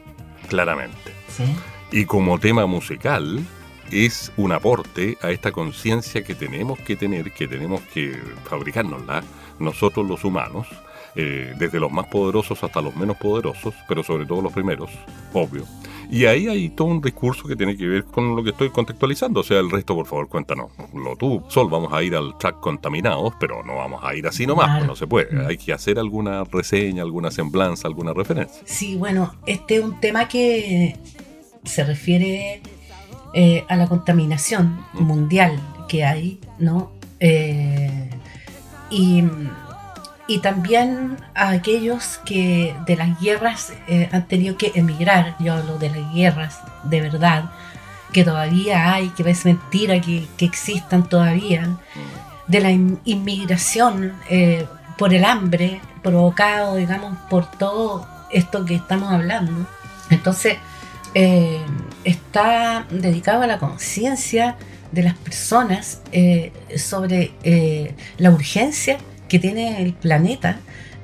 claramente. 0.49 1.13
¿Sí? 1.29 1.45
Y 1.91 2.05
como 2.05 2.39
tema 2.39 2.67
musical, 2.67 3.45
es 3.91 4.33
un 4.37 4.53
aporte 4.53 5.17
a 5.23 5.31
esta 5.31 5.53
conciencia 5.53 6.23
que 6.23 6.35
tenemos 6.35 6.79
que 6.81 6.97
tener, 6.97 7.33
que 7.33 7.49
tenemos 7.49 7.81
que 7.83 8.21
fabricárnosla 8.45 9.23
nosotros 9.59 10.07
los 10.07 10.25
humanos, 10.25 10.69
eh, 11.21 11.53
desde 11.59 11.81
los 11.81 11.91
más 11.91 12.07
poderosos 12.07 12.63
hasta 12.63 12.81
los 12.81 12.95
menos 12.95 13.17
poderosos, 13.17 13.75
pero 13.89 14.05
sobre 14.05 14.25
todo 14.25 14.41
los 14.41 14.53
primeros, 14.53 14.89
obvio. 15.33 15.65
Y 16.09 16.27
ahí 16.27 16.47
hay 16.47 16.69
todo 16.69 16.87
un 16.87 17.01
discurso 17.01 17.49
que 17.49 17.57
tiene 17.57 17.77
que 17.77 17.89
ver 17.89 18.05
con 18.05 18.37
lo 18.37 18.45
que 18.45 18.51
estoy 18.51 18.71
contextualizando. 18.71 19.41
O 19.41 19.43
sea, 19.43 19.59
el 19.59 19.69
resto, 19.69 19.97
por 19.97 20.07
favor, 20.07 20.29
cuéntanos. 20.29 20.71
Lo 20.95 21.17
tú, 21.17 21.43
Sol, 21.49 21.69
vamos 21.69 21.93
a 21.93 22.05
ir 22.05 22.15
al 22.15 22.39
track 22.39 22.61
contaminados, 22.61 23.35
pero 23.41 23.65
no 23.65 23.75
vamos 23.75 24.05
a 24.05 24.15
ir 24.15 24.29
así 24.29 24.47
nomás, 24.47 24.77
pues 24.77 24.87
no 24.87 24.95
se 24.95 25.09
puede. 25.09 25.45
Hay 25.45 25.59
que 25.59 25.73
hacer 25.73 25.99
alguna 25.99 26.45
reseña, 26.45 27.03
alguna 27.03 27.33
semblanza, 27.33 27.89
alguna 27.89 28.15
referencia. 28.15 28.63
Sí, 28.65 28.95
bueno, 28.95 29.35
este 29.45 29.79
es 29.79 29.85
un 29.85 29.99
tema 29.99 30.29
que 30.29 30.97
se 31.65 31.83
refiere 31.83 32.63
eh, 33.35 33.65
a 33.69 33.75
la 33.75 33.89
contaminación 33.89 34.87
mundial 34.93 35.61
que 35.89 36.05
hay, 36.05 36.39
¿no? 36.61 36.93
Eh, 37.19 38.09
y 38.89 39.25
y 40.29 40.41
también 40.41 41.17
a 41.35 41.49
aquellos 41.49 42.21
que 42.25 42.77
de 42.87 42.97
las 42.97 43.19
guerras 43.19 43.73
eh, 43.89 44.11
han 44.13 44.29
tenido 44.29 44.59
que 44.59 44.73
emigrar, 44.75 45.35
yo 45.41 45.55
hablo 45.55 45.79
de 45.79 45.89
las 45.89 46.15
guerras 46.15 46.61
de 46.85 47.01
verdad, 47.01 47.51
que 48.13 48.25
todavía 48.25 48.93
hay, 48.93 49.09
que 49.09 49.29
es 49.29 49.45
mentira 49.47 50.01
que, 50.01 50.29
que 50.37 50.45
existan 50.45 51.09
todavía, 51.09 51.79
de 52.47 52.61
la 52.61 52.71
inmigración 52.71 54.13
eh, 54.29 54.67
por 54.99 55.15
el 55.15 55.25
hambre 55.25 55.81
provocado, 56.03 56.77
digamos, 56.77 57.17
por 57.31 57.51
todo 57.51 58.07
esto 58.31 58.67
que 58.67 58.75
estamos 58.75 59.11
hablando. 59.11 59.67
Entonces, 60.11 60.59
eh, 61.15 61.63
está 62.05 62.87
dedicado 62.91 63.43
a 63.43 63.47
la 63.47 63.59
conciencia 63.59 64.57
de 64.93 65.03
las 65.05 65.15
personas 65.15 66.03
sobre 66.77 67.33
la 68.19 68.31
urgencia 68.31 68.99
que 69.29 69.39
tiene 69.39 69.83
el 69.83 69.93
planeta 69.93 70.59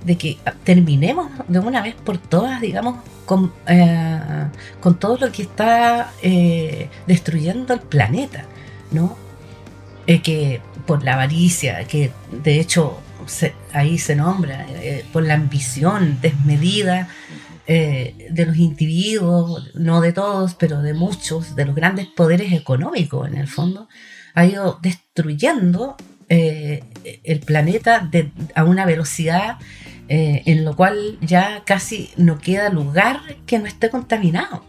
de 0.04 0.16
que 0.16 0.38
terminemos 0.64 1.30
de 1.48 1.58
una 1.58 1.80
vez 1.82 1.94
por 1.94 2.18
todas, 2.18 2.60
digamos, 2.60 2.96
con, 3.24 3.52
eh, 3.66 4.48
con 4.80 4.98
todo 4.98 5.16
lo 5.18 5.32
que 5.32 5.42
está 5.42 6.12
eh, 6.22 6.88
destruyendo 7.06 7.72
el 7.74 7.80
planeta, 7.80 8.44
¿no? 8.90 9.16
Eh, 10.06 10.20
que 10.20 10.60
por 10.86 11.02
la 11.02 11.14
avaricia, 11.14 11.84
que 11.84 12.12
de 12.30 12.60
hecho 12.60 12.98
ahí 13.72 13.96
se 13.98 14.14
nombra, 14.16 14.66
eh, 14.68 15.04
por 15.12 15.22
la 15.22 15.34
ambición 15.34 16.18
desmedida 16.20 17.08
de 17.66 18.44
los 18.46 18.58
individuos, 18.58 19.70
no 19.74 20.02
de 20.02 20.12
todos, 20.12 20.54
pero 20.54 20.82
de 20.82 20.92
muchos, 20.92 21.56
de 21.56 21.64
los 21.64 21.74
grandes 21.74 22.08
poderes 22.08 22.52
económicos 22.52 23.26
en 23.26 23.38
el 23.38 23.48
fondo, 23.48 23.88
ha 24.34 24.44
ido 24.44 24.78
destruyendo 24.82 25.96
eh, 26.34 27.20
el 27.24 27.40
planeta 27.40 28.10
a 28.54 28.64
una 28.64 28.86
velocidad 28.86 29.58
en 30.06 30.66
lo 30.66 30.76
cual 30.76 31.16
ya 31.22 31.62
casi 31.64 32.10
no 32.18 32.38
queda 32.38 32.68
lugar 32.68 33.20
que 33.46 33.58
no 33.58 33.66
esté 33.66 33.88
contaminado. 33.88 34.62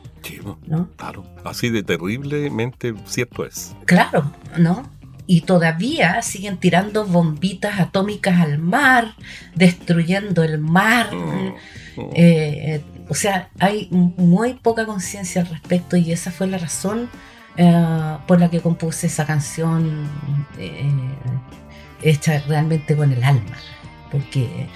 ¿no? 0.66 0.90
Claro, 0.96 1.26
así 1.44 1.70
de 1.70 1.84
terriblemente 1.84 2.94
cierto 3.06 3.46
es. 3.46 3.76
Claro, 3.86 4.32
¿no? 4.58 4.90
y 5.28 5.42
todavía 5.42 6.22
siguen 6.22 6.58
tirando 6.58 7.06
bombitas 7.06 7.80
atómicas 7.80 8.40
al 8.40 8.60
mar, 8.60 9.16
destruyendo 9.56 10.44
el 10.44 10.60
mar. 10.60 11.14
Mm, 11.14 11.48
mm. 11.98 12.10
Eh, 12.14 12.82
o 13.10 13.16
sea, 13.16 13.50
hay 13.60 13.88
muy 13.92 14.54
poca 14.54 14.86
conciencia 14.86 15.42
al 15.42 15.48
respecto 15.48 15.98
y 15.98 16.12
esa 16.12 16.32
fue 16.32 16.48
la 16.48 16.58
razón 16.58 17.10
eh, 17.58 18.18
por 18.28 18.40
la 18.40 18.50
que 18.50 18.62
compuse 18.62 19.08
esa 19.08 19.26
canción 19.26 20.10
eh, 20.58 20.92
hecha 22.02 22.42
realmente 22.48 22.96
con 22.96 23.12
el 23.12 23.24
alma. 23.24 23.58
Porque 24.12 24.68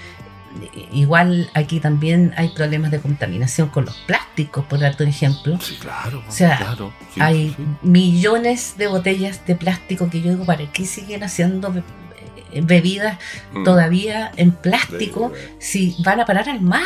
igual 0.92 1.50
aquí 1.54 1.80
también 1.80 2.32
hay 2.36 2.48
problemas 2.48 2.90
de 2.90 3.00
contaminación 3.00 3.68
con 3.68 3.84
los 3.84 3.96
plásticos, 3.98 4.64
por 4.64 4.80
darte 4.80 5.04
un 5.04 5.10
ejemplo. 5.10 5.58
Sí, 5.60 5.76
claro. 5.76 6.22
O 6.26 6.32
sea, 6.32 6.76
hay 7.18 7.54
millones 7.82 8.74
de 8.76 8.86
botellas 8.86 9.46
de 9.46 9.56
plástico 9.56 10.10
que 10.10 10.20
yo 10.20 10.30
digo, 10.30 10.44
¿para 10.44 10.64
qué 10.72 10.84
siguen 10.84 11.22
haciendo 11.22 11.72
bebidas 12.52 13.18
mm. 13.52 13.64
todavía 13.64 14.32
en 14.36 14.52
plástico 14.52 15.32
si 15.58 15.96
van 16.04 16.20
a 16.20 16.26
parar 16.26 16.48
al 16.48 16.60
mar? 16.60 16.82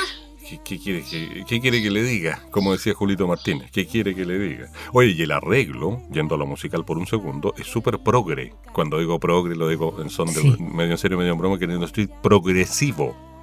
¿Qué, 0.65 0.79
quiere, 0.79 1.03
qué, 1.03 1.61
quiere, 1.61 1.83
que 1.83 1.91
le 1.91 2.03
diga? 2.03 2.43
Como 2.51 2.73
decía 2.73 2.95
Julito 2.95 3.27
Martínez, 3.27 3.71
¿qué 3.71 3.87
quiere 3.87 4.15
que 4.15 4.25
le 4.25 4.39
diga? 4.39 4.69
Oye, 4.93 5.13
y 5.13 5.23
el 5.23 5.33
arreglo, 5.33 6.03
yendo 6.13 6.35
a 6.35 6.39
lo 6.39 6.47
musical 6.47 6.85
por 6.85 6.99
un 6.99 7.07
segundo, 7.07 7.55
es 7.57 7.67
súper 7.67 7.99
progre. 7.99 8.55
Cuando 8.73 8.99
digo 8.99 9.19
progre, 9.19 9.57
lo 9.57 9.69
digo 9.69 10.01
en 10.01 10.11
son 10.11 10.33
de 10.33 10.43
medio 10.59 10.93
en 10.93 10.99
serio, 10.99 11.19
medio 11.19 11.33
en 11.33 11.39
broma, 11.39 11.59
que 11.59 11.67
no 11.67 11.85
estoy 11.85 12.09
progresivo 12.23 13.34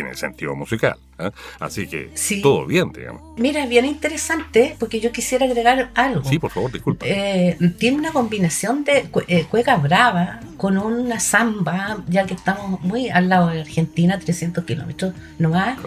en 0.00 0.08
el 0.08 0.16
sentido 0.16 0.54
musical. 0.54 0.96
¿eh? 1.18 1.30
Así 1.58 1.86
que 1.86 2.10
todo 2.42 2.66
bien, 2.66 2.92
digamos. 2.92 3.22
Mira, 3.38 3.62
es 3.64 3.68
bien 3.68 3.84
interesante 3.84 4.76
porque 4.78 5.00
yo 5.00 5.12
quisiera 5.12 5.46
agregar 5.46 5.90
algo. 5.94 6.28
Sí, 6.28 6.38
por 6.38 6.50
favor, 6.50 6.72
disculpa. 6.72 7.06
Eh, 7.08 7.56
tiene 7.78 7.98
una 7.98 8.12
combinación 8.12 8.84
de 8.84 9.08
eh, 9.28 9.44
cueca 9.44 9.76
brava 9.76 10.40
con 10.56 10.78
una 10.78 11.20
samba, 11.20 12.02
ya 12.08 12.24
que 12.26 12.34
estamos 12.34 12.80
muy 12.80 13.08
al 13.10 13.28
lado 13.28 13.48
de 13.48 13.60
Argentina, 13.60 14.18
300 14.18 14.64
kilómetros 14.64 15.14
nomás, 15.38 15.78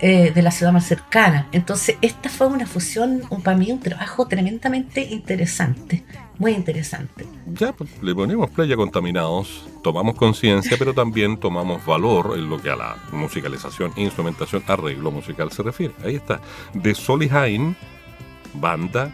de 0.00 0.42
la 0.42 0.50
ciudad 0.50 0.72
más 0.72 0.86
cercana. 0.86 1.48
Entonces, 1.52 1.96
esta 2.00 2.28
fue 2.28 2.46
una 2.46 2.66
fusión, 2.66 3.22
para 3.42 3.56
mí, 3.56 3.70
un 3.72 3.80
trabajo 3.80 4.26
tremendamente 4.26 5.02
interesante 5.02 6.04
muy 6.40 6.52
interesante. 6.52 7.26
Ya, 7.46 7.72
pues, 7.72 8.02
le 8.02 8.14
ponemos 8.14 8.50
playa 8.50 8.74
contaminados, 8.74 9.68
tomamos 9.82 10.16
conciencia, 10.16 10.76
pero 10.78 10.94
también 10.94 11.36
tomamos 11.36 11.84
valor 11.84 12.32
en 12.36 12.48
lo 12.48 12.60
que 12.60 12.70
a 12.70 12.76
la 12.76 12.96
musicalización, 13.12 13.92
instrumentación, 13.96 14.64
arreglo 14.66 15.10
musical 15.10 15.52
se 15.52 15.62
refiere. 15.62 15.94
Ahí 16.02 16.16
está. 16.16 16.40
De 16.72 16.94
Solihain, 16.94 17.76
banda, 18.54 19.12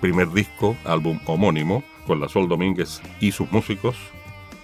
primer 0.00 0.30
disco, 0.30 0.76
álbum 0.84 1.18
homónimo, 1.26 1.82
con 2.06 2.20
la 2.20 2.28
Sol 2.28 2.48
Domínguez 2.48 3.02
y 3.20 3.32
sus 3.32 3.50
músicos, 3.50 3.96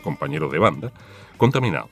compañeros 0.04 0.52
de 0.52 0.58
banda, 0.58 0.92
contaminados. 1.36 1.90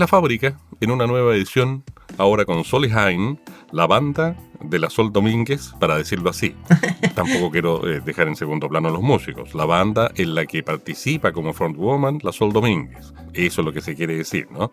la 0.00 0.06
fábrica, 0.08 0.58
en 0.80 0.90
una 0.90 1.06
nueva 1.06 1.34
edición, 1.34 1.84
ahora 2.18 2.44
con 2.44 2.64
Sol 2.64 2.86
y 2.86 2.90
Hain, 2.90 3.38
la 3.70 3.86
banda 3.86 4.36
de 4.60 4.78
la 4.78 4.90
Sol 4.90 5.12
Domínguez, 5.12 5.72
para 5.78 5.96
decirlo 5.96 6.30
así. 6.30 6.54
Tampoco 7.14 7.50
quiero 7.50 7.88
eh, 7.88 8.00
dejar 8.04 8.28
en 8.28 8.34
segundo 8.36 8.68
plano 8.68 8.88
a 8.88 8.90
los 8.90 9.02
músicos. 9.02 9.54
La 9.54 9.64
banda 9.64 10.10
en 10.16 10.34
la 10.34 10.44
que 10.46 10.62
participa 10.62 11.32
como 11.32 11.52
frontwoman 11.52 12.18
la 12.22 12.32
Sol 12.32 12.52
Domínguez. 12.52 13.12
Eso 13.32 13.60
es 13.60 13.64
lo 13.64 13.72
que 13.72 13.80
se 13.80 13.94
quiere 13.94 14.16
decir, 14.16 14.48
¿no? 14.50 14.72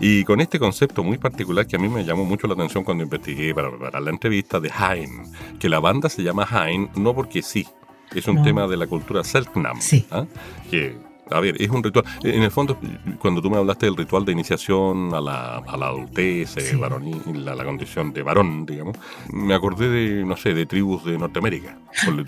Y 0.00 0.24
con 0.24 0.40
este 0.40 0.58
concepto 0.58 1.04
muy 1.04 1.18
particular 1.18 1.66
que 1.66 1.76
a 1.76 1.78
mí 1.78 1.88
me 1.88 2.04
llamó 2.04 2.24
mucho 2.24 2.46
la 2.46 2.54
atención 2.54 2.82
cuando 2.84 3.04
investigué 3.04 3.54
para 3.54 3.68
preparar 3.70 4.00
la 4.02 4.10
entrevista 4.10 4.58
de 4.60 4.70
Hain, 4.74 5.22
que 5.60 5.68
la 5.68 5.78
banda 5.80 6.08
se 6.08 6.22
llama 6.22 6.46
Hain 6.50 6.88
no 6.96 7.14
porque 7.14 7.42
sí, 7.42 7.66
es 8.14 8.26
un 8.26 8.36
No. 8.36 8.42
tema 8.42 8.66
de 8.66 8.76
la 8.76 8.86
cultura 8.86 9.22
Selknam, 9.24 9.80
Sí. 9.80 10.06
¿ah? 10.10 10.24
que 10.70 10.96
a 11.30 11.40
ver, 11.40 11.60
es 11.60 11.68
un 11.70 11.82
ritual. 11.82 12.04
En 12.22 12.42
el 12.42 12.50
fondo, 12.50 12.78
cuando 13.18 13.40
tú 13.42 13.50
me 13.50 13.56
hablaste 13.56 13.86
del 13.86 13.96
ritual 13.96 14.24
de 14.24 14.32
iniciación 14.32 15.14
a 15.14 15.20
la, 15.20 15.58
a 15.58 15.76
la 15.76 15.86
adultez, 15.88 16.56
eh, 16.56 16.60
Sí. 16.60 16.76
varonil, 16.76 17.48
a 17.48 17.54
la 17.54 17.64
condición 17.64 18.12
de 18.12 18.22
varón, 18.22 18.64
digamos, 18.66 18.96
me 19.32 19.54
acordé 19.54 19.88
de, 19.88 20.24
no 20.24 20.36
sé, 20.36 20.54
de 20.54 20.66
tribus 20.66 21.04
de 21.04 21.18
Norteamérica, 21.18 21.78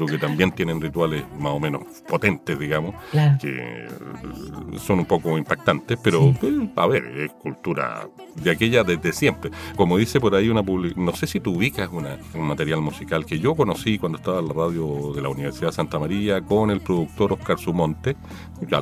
que 0.09 0.19
también 0.19 0.53
tienen 0.53 0.81
rituales 0.81 1.25
más 1.39 1.53
o 1.53 1.61
menos 1.61 1.83
potentes, 2.09 2.59
digamos, 2.59 2.95
Claro. 3.11 3.39
que 3.41 3.85
eh, 3.85 3.89
son 4.79 5.01
un 5.01 5.07
poco 5.07 5.37
impactantes, 5.39 5.99
pero 6.03 6.35
eh, 6.43 6.69
a 6.77 6.87
ver, 6.87 7.05
es 7.19 7.33
cultura 7.33 8.09
de 8.37 8.51
aquella 8.51 8.85
desde 8.85 9.13
siempre. 9.13 9.51
Como 9.77 9.97
dice 9.99 10.21
por 10.21 10.35
ahí 10.35 10.49
una 10.49 10.63
public- 10.63 10.97
no 10.97 11.15
sé 11.15 11.27
si 11.27 11.41
tú 11.41 11.55
ubicas 11.57 11.89
una, 11.93 12.17
un 12.35 12.47
material 12.47 12.81
musical 12.81 13.25
que 13.27 13.39
yo 13.39 13.55
conocí 13.55 13.99
cuando 13.99 14.19
estaba 14.19 14.41
en 14.41 14.49
la 14.49 14.55
radio 14.55 15.13
de 15.15 15.23
la 15.23 15.29
Universidad 15.29 15.69
de 15.69 15.73
Santa 15.73 15.99
María 15.99 16.41
con 16.41 16.71
el 16.71 16.81
productor 16.81 17.33
Oscar 17.33 17.59
Sumonte, 17.59 18.17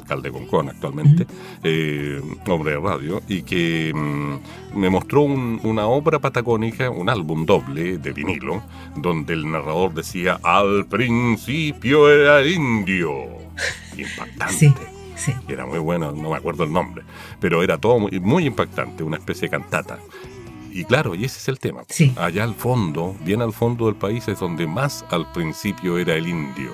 alcalde 0.08 0.30
de 0.30 0.38
Concón 0.38 0.68
actualmente, 0.70 1.26
eh, 1.62 2.20
hombre 2.48 2.72
de 2.72 2.78
radio, 2.80 3.20
y 3.28 3.42
que 3.42 3.92
mm, 3.94 4.78
me 4.78 4.88
mostró 4.88 5.20
un- 5.22 5.60
una 5.64 5.86
obra 5.86 6.18
patagónica, 6.18 6.88
un 6.90 7.10
álbum 7.10 7.44
doble 7.44 7.98
de 7.98 8.12
vinilo, 8.12 8.62
donde 8.96 9.34
el 9.34 9.50
narrador 9.50 9.92
decía, 9.92 10.40
al 10.42 10.86
principio 10.86 12.10
era 12.10 12.46
indio. 12.46 13.12
Impactante. 13.98 14.54
Sí, 14.54 14.74
sí. 15.16 15.32
Era 15.46 15.66
muy 15.66 15.78
bueno, 15.78 16.12
no 16.12 16.30
me 16.30 16.36
acuerdo 16.36 16.64
el 16.64 16.72
nombre, 16.72 17.02
pero 17.38 17.62
era 17.62 17.76
todo 17.76 17.98
muy, 17.98 18.18
muy 18.20 18.46
impactante, 18.46 19.02
una 19.02 19.18
especie 19.18 19.42
de 19.42 19.50
cantata. 19.50 19.98
Y 20.72 20.84
claro, 20.84 21.14
y 21.14 21.24
ese 21.24 21.38
es 21.38 21.48
el 21.48 21.58
tema. 21.58 21.82
Sí. 21.88 22.14
Allá 22.16 22.44
al 22.44 22.54
fondo, 22.54 23.14
bien 23.24 23.42
al 23.42 23.52
fondo 23.52 23.86
del 23.86 23.96
país, 23.96 24.26
es 24.28 24.38
donde 24.38 24.66
más 24.66 25.04
al 25.10 25.30
principio 25.32 25.98
era 25.98 26.14
el 26.14 26.28
indio. 26.28 26.70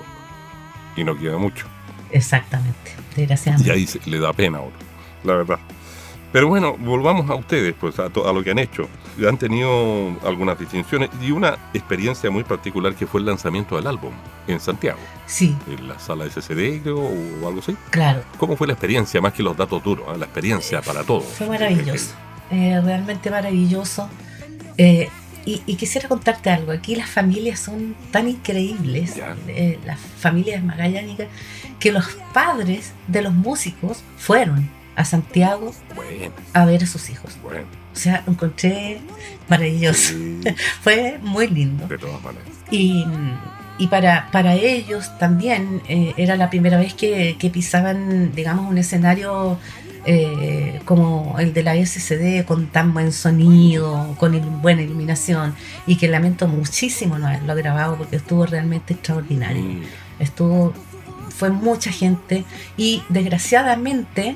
Y 0.95 1.03
no 1.03 1.17
queda 1.17 1.37
mucho. 1.37 1.65
Exactamente. 2.11 2.91
Desgraciadamente. 3.15 3.69
Y 3.69 3.73
ahí 3.75 3.87
se- 3.87 3.99
le 4.09 4.19
da 4.19 4.33
pena 4.33 4.57
a 4.59 4.61
uno, 4.61 4.73
la 5.23 5.33
verdad. 5.35 5.59
Pero 6.31 6.49
bueno, 6.49 6.75
volvamos 6.77 7.29
a 7.29 7.35
ustedes, 7.35 7.73
pues 7.79 7.97
a, 7.99 8.09
to- 8.09 8.27
a 8.27 8.33
lo 8.33 8.43
que 8.43 8.51
han 8.51 8.59
hecho. 8.59 8.89
Han 9.25 9.37
tenido 9.37 10.17
algunas 10.25 10.59
distinciones 10.59 11.09
y 11.21 11.31
una 11.31 11.57
experiencia 11.73 12.29
muy 12.29 12.43
particular 12.43 12.93
que 12.93 13.07
fue 13.07 13.21
el 13.21 13.25
lanzamiento 13.27 13.77
del 13.77 13.87
álbum 13.87 14.11
en 14.45 14.59
Santiago, 14.59 14.99
Sí, 15.25 15.55
en 15.69 15.87
la 15.87 15.97
sala 15.97 16.25
SCD 16.25 16.81
creo, 16.83 16.99
o 16.99 17.47
algo 17.47 17.59
así. 17.61 17.77
claro. 17.91 18.21
¿Cómo 18.37 18.57
fue 18.57 18.67
la 18.67 18.73
experiencia, 18.73 19.21
más 19.21 19.31
que 19.31 19.41
los 19.43 19.55
datos 19.55 19.81
duros? 19.81 20.05
ah? 20.09 20.17
La 20.17 20.25
experiencia 20.25 20.81
para 20.81 21.05
todos. 21.05 21.23
Fue 21.23 21.47
maravilloso, 21.47 22.13
eh, 22.51 22.81
realmente 22.83 23.29
maravilloso. 23.31 24.09
Eh, 24.77 25.07
y, 25.45 25.61
y 25.65 25.75
quisiera 25.75 26.07
contarte 26.07 26.49
algo. 26.49 26.71
Aquí 26.71 26.95
las 26.95 27.09
familias 27.09 27.59
son 27.59 27.95
tan 28.11 28.27
increíbles, 28.27 29.15
eh, 29.47 29.79
las 29.85 29.99
familias 29.99 30.63
magallánicas, 30.63 31.27
que 31.79 31.91
los 31.91 32.05
padres 32.33 32.93
de 33.07 33.21
los 33.21 33.33
músicos 33.33 33.99
fueron 34.17 34.69
a 34.95 35.03
Santiago 35.05 35.73
Bueno, 35.95 36.31
a 36.53 36.65
ver 36.65 36.83
a 36.83 36.87
sus 36.87 37.09
hijos. 37.09 37.37
bueno. 37.43 37.65
O 37.93 37.97
sea, 37.97 38.23
encontré 38.27 38.99
maravilloso. 39.47 40.13
sí, 40.13 40.41
Fue 40.81 41.17
muy 41.21 41.47
lindo. 41.47 41.87
de 41.87 41.97
todas 41.97 42.21
maneras. 42.21 42.47
Y, 42.71 43.05
y 43.77 43.87
para, 43.87 44.29
para 44.31 44.55
ellos 44.55 45.17
también 45.17 45.81
eh, 45.87 46.13
era 46.17 46.35
la 46.35 46.49
primera 46.49 46.77
vez 46.77 46.93
que, 46.93 47.35
que 47.39 47.49
pisaban, 47.49 48.33
digamos, 48.33 48.69
un 48.69 48.77
escenario 48.77 49.59
eh, 50.05 50.79
como 50.85 51.35
el 51.39 51.53
de 51.53 51.63
la 51.63 51.75
SCD, 51.75 52.45
con 52.45 52.67
tan 52.67 52.93
buen 52.93 53.11
sonido, 53.11 54.15
con 54.17 54.33
il- 54.35 54.61
buena 54.61 54.81
iluminación, 54.83 55.55
y 55.87 55.95
que 55.97 56.07
lamento 56.07 56.47
muchísimo 56.47 57.17
no 57.17 57.27
haberlo 57.27 57.55
grabado 57.55 57.97
porque 57.97 58.17
estuvo 58.17 58.45
realmente 58.45 58.93
extraordinario. 58.93 59.81
Estuvo, 60.19 60.73
fue 61.29 61.49
mucha 61.49 61.91
gente 61.91 62.45
y 62.77 63.01
desgraciadamente 63.09 64.35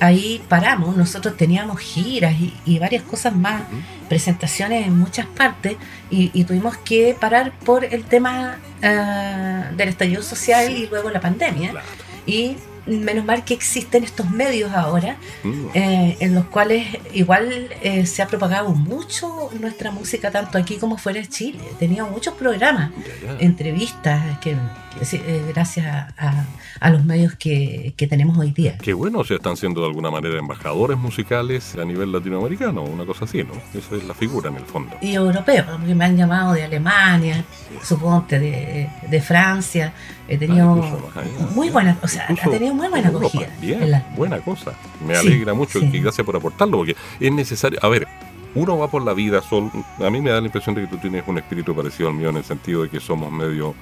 ahí 0.00 0.40
paramos, 0.48 0.96
nosotros 0.96 1.36
teníamos 1.36 1.78
giras 1.78 2.34
y, 2.40 2.54
y 2.64 2.78
varias 2.78 3.02
cosas 3.02 3.36
más, 3.36 3.62
presentaciones 4.08 4.86
en 4.86 4.98
muchas 4.98 5.26
partes 5.26 5.76
y, 6.10 6.30
y 6.32 6.44
tuvimos 6.44 6.76
que 6.78 7.14
parar 7.20 7.52
por 7.66 7.84
el 7.84 8.04
tema 8.04 8.58
ah, 8.82 9.70
del 9.76 9.88
estallido 9.90 10.22
social 10.22 10.70
y 10.70 10.86
luego 10.86 11.10
la 11.10 11.20
pandemia. 11.20 11.70
claro. 11.72 11.86
Y 12.26 12.56
menos 12.86 13.24
mal 13.24 13.44
que 13.44 13.54
existen 13.54 14.04
estos 14.04 14.30
medios 14.30 14.72
ahora 14.72 15.16
Mm, 15.44 15.66
eh, 15.74 16.16
en 16.20 16.34
los 16.34 16.44
cuales 16.46 16.86
igual 17.14 17.68
eh, 17.82 18.04
se 18.06 18.22
ha 18.22 18.26
propagado 18.26 18.70
mucho 18.70 19.50
nuestra 19.60 19.90
música 19.90 20.30
tanto 20.30 20.58
aquí 20.58 20.76
como 20.76 20.98
fuera 20.98 21.20
de 21.20 21.26
Chile. 21.28 21.60
Teníamos 21.78 22.12
muchos 22.12 22.34
programas 22.34 22.90
entrevistas 23.38 24.38
que, 24.40 24.52
que 24.98 25.16
eh, 25.16 25.44
gracias 25.48 25.86
a, 25.86 26.08
a- 26.18 26.44
a 26.80 26.90
los 26.90 27.04
medios 27.04 27.34
que, 27.34 27.92
que 27.96 28.06
tenemos 28.06 28.38
hoy 28.38 28.52
día. 28.52 28.78
Qué 28.78 28.94
bueno, 28.94 29.18
o 29.18 29.24
sea, 29.24 29.36
están 29.36 29.56
siendo 29.56 29.82
de 29.82 29.88
alguna 29.88 30.10
manera 30.10 30.38
embajadores 30.38 30.96
musicales 30.96 31.76
a 31.76 31.84
nivel 31.84 32.10
latinoamericano, 32.10 32.82
una 32.82 33.04
cosa 33.04 33.26
así, 33.26 33.42
¿no? 33.44 33.52
Esa 33.78 33.96
es 33.96 34.04
la 34.04 34.14
figura 34.14 34.48
en 34.48 34.56
el 34.56 34.64
fondo. 34.64 34.96
Y 35.02 35.12
europeos, 35.14 35.66
porque 35.70 35.94
me 35.94 36.04
han 36.06 36.16
llamado 36.16 36.54
de 36.54 36.62
Alemania, 36.64 37.44
suponte, 37.82 38.38
de, 38.38 38.88
de 39.10 39.20
Francia. 39.20 39.92
He 40.30 40.38
tenido 40.38 40.82
Ah, 40.82 41.22
muy 41.54 41.68
buena, 41.70 41.98
o 42.02 42.08
sea, 42.08 42.24
Incluso 42.30 42.50
ha 42.50 42.52
tenido 42.52 42.74
muy 42.74 42.88
buena 42.88 43.08
acogida. 43.08 43.48
Bien, 43.60 43.90
la- 43.90 44.06
buena 44.16 44.38
cosa. 44.40 44.72
Me 45.06 45.14
Sí, 45.16 45.26
alegra 45.26 45.52
mucho 45.54 45.80
sí. 45.80 45.90
y 45.92 46.00
gracias 46.00 46.24
por 46.24 46.36
aportarlo, 46.36 46.78
porque 46.78 46.96
es 47.18 47.32
necesario. 47.32 47.78
A 47.82 47.88
ver, 47.88 48.06
uno 48.54 48.78
va 48.78 48.88
por 48.88 49.02
la 49.02 49.12
vida 49.12 49.42
sol. 49.42 49.70
A 49.98 50.08
mí 50.08 50.20
me 50.20 50.30
da 50.30 50.40
la 50.40 50.46
impresión 50.46 50.74
de 50.76 50.82
que 50.82 50.86
tú 50.86 50.98
tienes 50.98 51.24
un 51.26 51.38
espíritu 51.38 51.74
parecido 51.74 52.08
al 52.08 52.14
mío 52.14 52.30
en 52.30 52.36
el 52.36 52.44
sentido 52.44 52.82
de 52.82 52.88
que 52.88 53.00
somos 53.00 53.30
medio 53.32 53.74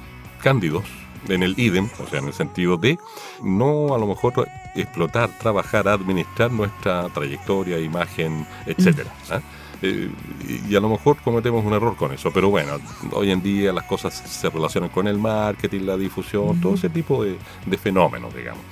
cándidos 0.43 0.85
en 1.29 1.43
el 1.43 1.59
idem, 1.59 1.89
o 2.03 2.09
sea, 2.09 2.21
en 2.21 2.27
el 2.29 2.33
sentido 2.33 2.77
de 2.77 2.97
no 3.43 3.95
a 3.95 3.99
lo 3.99 4.07
mejor 4.07 4.49
explotar, 4.75 5.29
trabajar, 5.39 5.89
administrar 5.89 6.51
nuestra 6.53 7.09
trayectoria, 7.11 7.79
imagen, 7.79 8.47
etcétera. 8.67 9.11
¿ah? 9.31 9.37
Eh, 9.37 9.41
y 9.81 10.75
a 10.75 10.81
lo 10.81 10.89
mejor 10.89 11.17
cometemos 11.23 11.65
un 11.65 11.73
error 11.73 11.97
con 11.97 12.13
eso, 12.13 12.31
pero 12.33 12.51
bueno, 12.51 12.79
hoy 13.13 13.31
en 13.31 13.43
día 13.43 13.73
las 13.73 13.85
cosas 13.85 14.15
se 14.15 14.51
relacionan 14.51 14.91
con 14.91 15.07
el 15.07 15.19
marketing, 15.19 15.83
la 15.83 15.97
difusión, 15.97 16.61
todo 16.61 16.75
ese 16.75 16.89
tipo 16.89 17.23
de, 17.23 17.37
de 17.65 17.79
fenómenos, 17.79 18.35
digamos. 18.35 18.63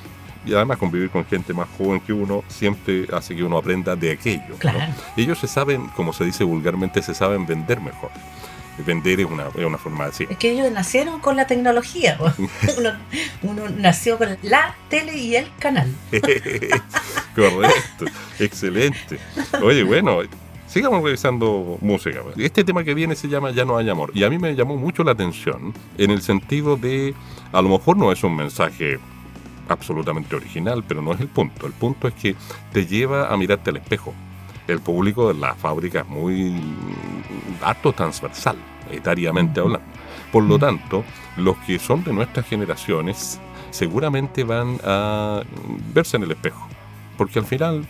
Y 0.44 0.54
además 0.54 0.78
convivir 0.78 1.10
con 1.10 1.24
gente 1.24 1.52
más 1.52 1.68
joven 1.76 2.00
que 2.00 2.12
uno 2.12 2.44
siempre 2.46 3.06
hace 3.12 3.34
que 3.34 3.42
uno 3.42 3.58
aprenda 3.58 3.96
de 3.96 4.12
aquello. 4.12 4.50
¿no? 4.50 4.56
Claro. 4.56 4.92
Ellos 5.16 5.38
se 5.38 5.48
saben, 5.48 5.88
como 5.88 6.12
se 6.12 6.24
dice 6.24 6.44
vulgarmente, 6.44 7.02
se 7.02 7.14
saben 7.14 7.46
vender 7.46 7.80
mejor. 7.80 8.10
Vender 8.78 9.20
es 9.20 9.26
una, 9.26 9.46
es 9.48 9.64
una 9.64 9.78
forma 9.78 10.04
de 10.04 10.10
decir. 10.10 10.28
Es 10.30 10.36
que 10.36 10.52
ellos 10.52 10.70
nacieron 10.70 11.18
con 11.20 11.34
la 11.34 11.46
tecnología. 11.46 12.18
uno, 12.78 12.92
uno 13.42 13.68
nació 13.76 14.18
con 14.18 14.36
la 14.42 14.74
tele 14.88 15.16
y 15.16 15.34
el 15.34 15.48
canal. 15.58 15.92
Correcto, 17.34 18.04
excelente. 18.38 19.18
Oye, 19.62 19.82
bueno, 19.82 20.20
sigamos 20.66 21.02
revisando 21.02 21.78
música. 21.80 22.20
pues. 22.22 22.36
Este 22.38 22.64
tema 22.64 22.84
que 22.84 22.94
viene 22.94 23.14
se 23.14 23.28
llama 23.28 23.50
Ya 23.50 23.64
no 23.64 23.76
hay 23.76 23.88
amor. 23.88 24.10
Y 24.14 24.24
a 24.24 24.30
mí 24.30 24.38
me 24.38 24.54
llamó 24.54 24.76
mucho 24.76 25.04
la 25.04 25.12
atención 25.12 25.72
en 25.98 26.10
el 26.10 26.22
sentido 26.22 26.76
de, 26.76 27.14
a 27.52 27.62
lo 27.62 27.68
mejor 27.68 27.96
no 27.96 28.12
es 28.12 28.22
un 28.24 28.36
mensaje 28.36 28.98
absolutamente 29.68 30.36
original, 30.36 30.84
pero 30.86 31.02
no 31.02 31.12
es 31.12 31.20
el 31.20 31.28
punto. 31.28 31.66
El 31.66 31.72
punto 31.72 32.08
es 32.08 32.14
que 32.14 32.34
te 32.72 32.86
lleva 32.86 33.32
a 33.32 33.36
mirarte 33.36 33.70
al 33.70 33.76
espejo. 33.76 34.14
El 34.68 34.80
público 34.80 35.32
de 35.32 35.38
la 35.38 35.54
fábrica 35.54 36.00
es 36.00 36.08
muy 36.08 36.54
harto 37.62 37.92
transversal, 37.92 38.56
etariamente 38.90 39.60
hablando. 39.60 39.86
Por 40.32 40.44
lo 40.44 40.58
tanto, 40.58 41.04
los 41.36 41.56
que 41.58 41.78
son 41.78 42.02
de 42.02 42.12
nuestras 42.12 42.46
generaciones 42.46 43.40
seguramente 43.70 44.44
van 44.44 44.78
a 44.84 45.42
verse 45.94 46.16
en 46.16 46.24
el 46.24 46.32
espejo. 46.32 46.66
Porque 47.16 47.38
al 47.38 47.46
final, 47.46 47.86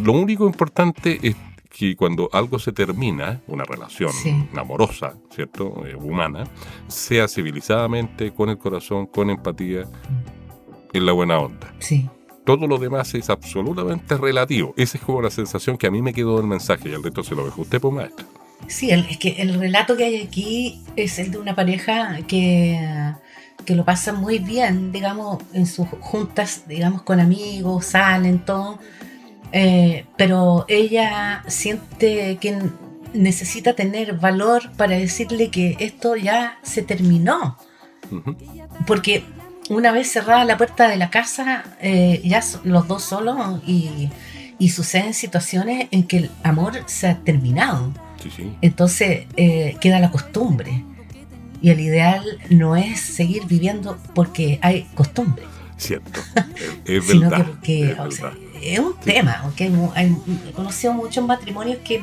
lo 0.00 0.12
único 0.12 0.46
importante 0.46 1.18
es 1.22 1.36
que 1.68 1.94
cuando 1.96 2.28
algo 2.32 2.58
se 2.58 2.72
termina, 2.72 3.40
una 3.46 3.64
relación 3.64 4.10
Sí. 4.12 4.34
amorosa, 4.56 5.14
¿cierto? 5.34 5.86
Eh, 5.86 5.94
humana, 5.94 6.44
sea 6.88 7.28
civilizadamente, 7.28 8.32
con 8.32 8.48
el 8.48 8.58
corazón, 8.58 9.06
con 9.06 9.30
empatía, 9.30 9.84
en 10.92 11.06
la 11.06 11.12
buena 11.12 11.38
onda. 11.38 11.72
Sí. 11.78 12.08
Todo 12.44 12.66
lo 12.66 12.78
demás 12.78 13.14
es 13.14 13.28
absolutamente 13.28 14.16
relativo. 14.16 14.72
Esa 14.78 14.96
es 14.96 15.04
como 15.04 15.20
la 15.20 15.30
sensación 15.30 15.76
que 15.76 15.86
a 15.86 15.90
mí 15.90 16.00
me 16.00 16.14
quedó 16.14 16.38
del 16.38 16.46
mensaje 16.46 16.88
y 16.88 16.94
al 16.94 17.02
resto 17.02 17.22
se 17.22 17.34
lo 17.34 17.44
dejó 17.44 17.60
usted, 17.62 17.78
pues 17.80 17.92
maestra. 17.92 18.24
Sí, 18.66 18.90
el- 18.90 19.04
es 19.10 19.18
que 19.18 19.30
el 19.42 19.54
relato 19.60 19.96
que 19.96 20.04
hay 20.04 20.16
aquí 20.22 20.80
es 20.96 21.18
el 21.18 21.30
de 21.30 21.38
una 21.38 21.54
pareja 21.54 22.18
que, 22.26 22.80
que 23.66 23.74
lo 23.76 23.84
pasa 23.84 24.14
muy 24.14 24.38
bien, 24.38 24.90
digamos, 24.92 25.42
en 25.52 25.66
sus 25.66 25.86
juntas, 26.00 26.64
digamos, 26.66 27.02
con 27.02 27.20
amigos, 27.20 27.84
salen, 27.84 28.38
todo. 28.38 28.78
Eh, 29.52 30.04
pero 30.16 30.64
ella 30.68 31.42
siente 31.46 32.36
que 32.40 32.58
necesita 33.14 33.74
tener 33.74 34.14
valor 34.18 34.70
para 34.76 34.96
decirle 34.96 35.50
que 35.50 35.76
esto 35.80 36.16
ya 36.16 36.58
se 36.62 36.82
terminó. 36.82 37.56
Porque 38.86 39.24
una 39.70 39.92
vez 39.92 40.10
cerrada 40.10 40.44
la 40.44 40.56
puerta 40.56 40.88
de 40.88 40.96
la 40.96 41.10
casa, 41.10 41.64
eh, 41.80 42.20
ya 42.24 42.42
los 42.64 42.88
dos 42.88 43.02
solos 43.04 43.60
y, 43.66 44.10
y 44.58 44.70
suceden 44.70 45.14
situaciones 45.14 45.88
en 45.90 46.04
que 46.04 46.16
el 46.18 46.30
amor 46.42 46.82
se 46.86 47.08
ha 47.08 47.18
terminado. 47.18 47.92
Sí, 48.22 48.30
sí. 48.34 48.52
Entonces 48.62 49.26
eh, 49.36 49.76
queda 49.80 50.00
la 50.00 50.10
costumbre. 50.10 50.84
Y 51.60 51.70
el 51.70 51.80
ideal 51.80 52.22
no 52.50 52.76
es 52.76 53.00
seguir 53.00 53.46
viviendo 53.46 53.98
porque 54.14 54.60
hay 54.62 54.84
costumbre, 54.94 55.42
Cierto. 55.76 56.20
Es, 56.84 57.04
es 57.04 57.04
sino 57.06 57.30
verdad. 57.30 57.46
que, 57.62 57.80
que, 57.80 57.90
es 58.08 58.14
sea, 58.14 58.28
verdad. 58.30 58.38
Es 58.62 58.78
un 58.78 58.92
Sí. 59.02 59.12
tema. 59.12 59.44
¿ok? 59.48 59.60
Hay 59.94 60.16
he 60.48 60.52
conocido 60.52 60.92
muchos 60.94 61.24
matrimonios 61.26 61.78
que 61.84 62.00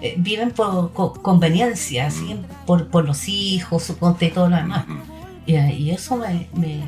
eh, 0.00 0.14
viven 0.18 0.50
por 0.50 0.92
co- 0.92 1.12
conveniencia, 1.14 2.06
así, 2.06 2.36
por, 2.66 2.88
por 2.88 3.04
los 3.04 3.28
hijos, 3.28 3.82
su 3.82 3.96
y 4.26 4.30
todo 4.30 4.48
lo 4.48 4.56
demás. 4.56 4.84
Ujú. 4.86 4.98
Y, 5.46 5.56
y 5.56 5.90
eso 5.90 6.16
me, 6.16 6.46
me, 6.54 6.82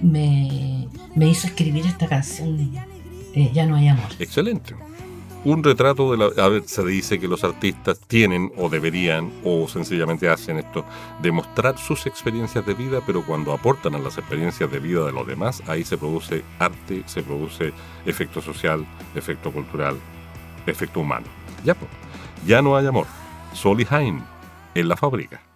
me, 0.00 0.88
me 1.14 1.28
hizo 1.28 1.46
escribir 1.46 1.86
esta 1.86 2.06
canción, 2.06 2.58
eh, 3.34 3.50
Ya 3.52 3.66
no 3.66 3.76
hay 3.76 3.88
amor. 3.88 4.08
Excelente. 4.18 4.74
Un 5.44 5.62
retrato 5.62 6.10
de 6.10 6.18
la... 6.18 6.26
A 6.44 6.62
se 6.66 6.84
dice 6.84 7.18
que 7.18 7.28
los 7.28 7.44
artistas 7.44 8.00
tienen 8.00 8.52
o 8.56 8.68
deberían 8.68 9.32
o 9.44 9.68
sencillamente 9.68 10.28
hacen 10.28 10.58
esto, 10.58 10.84
demostrar 11.22 11.78
sus 11.78 12.06
experiencias 12.06 12.66
de 12.66 12.74
vida, 12.74 13.00
pero 13.06 13.24
cuando 13.24 13.52
aportan 13.52 13.94
a 13.94 13.98
las 13.98 14.18
experiencias 14.18 14.70
de 14.70 14.80
vida 14.80 15.04
de 15.04 15.12
los 15.12 15.26
demás, 15.26 15.62
ahí 15.68 15.84
se 15.84 15.96
produce 15.96 16.42
arte, 16.58 17.02
se 17.06 17.22
produce 17.22 17.72
efecto 18.04 18.42
social, 18.42 18.84
efecto 19.14 19.52
cultural, 19.52 19.96
efecto 20.66 21.00
humano. 21.00 21.26
Ya, 21.64 21.74
pues, 21.74 21.90
ya 22.46 22.60
no 22.60 22.76
hay 22.76 22.86
amor. 22.86 23.06
Sol 23.52 23.80
y 23.80 23.86
en 24.74 24.88
la 24.88 24.96
fábrica. 24.96 25.47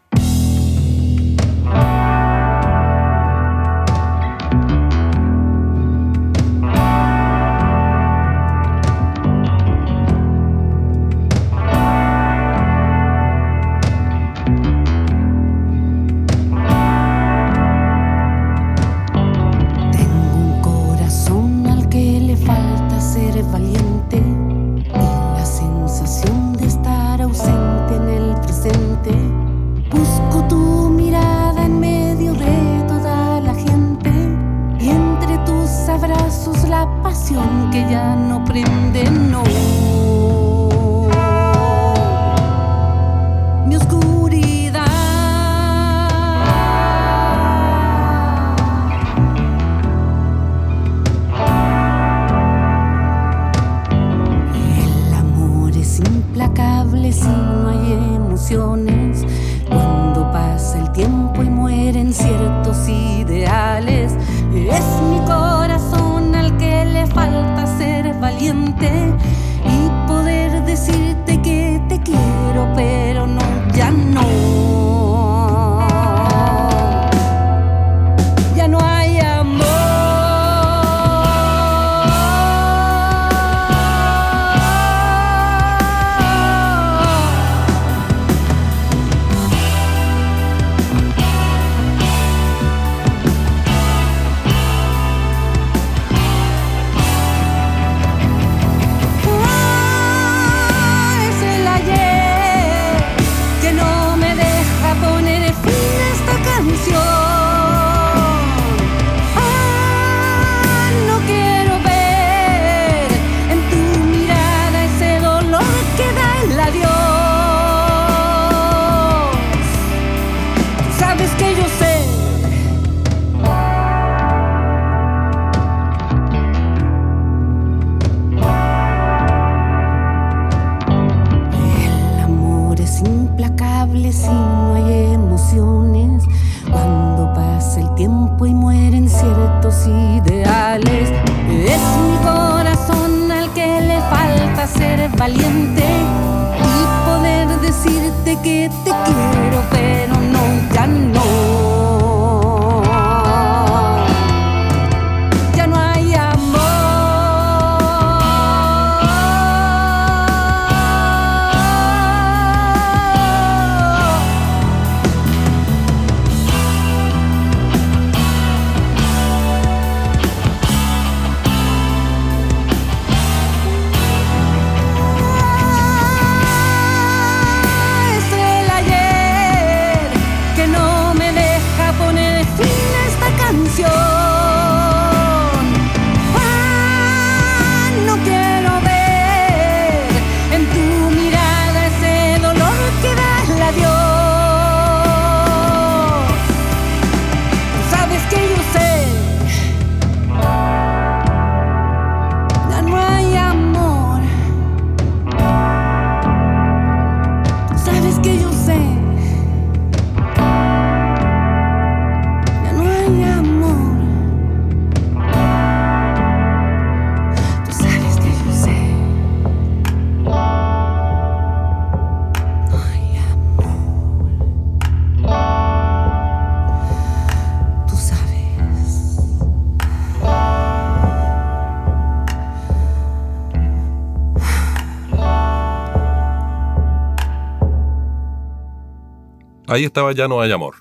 Ahí 239.72 239.84
estaba 239.84 240.12
Ya 240.12 240.28
no 240.28 240.42
hay 240.42 240.52
amor. 240.52 240.74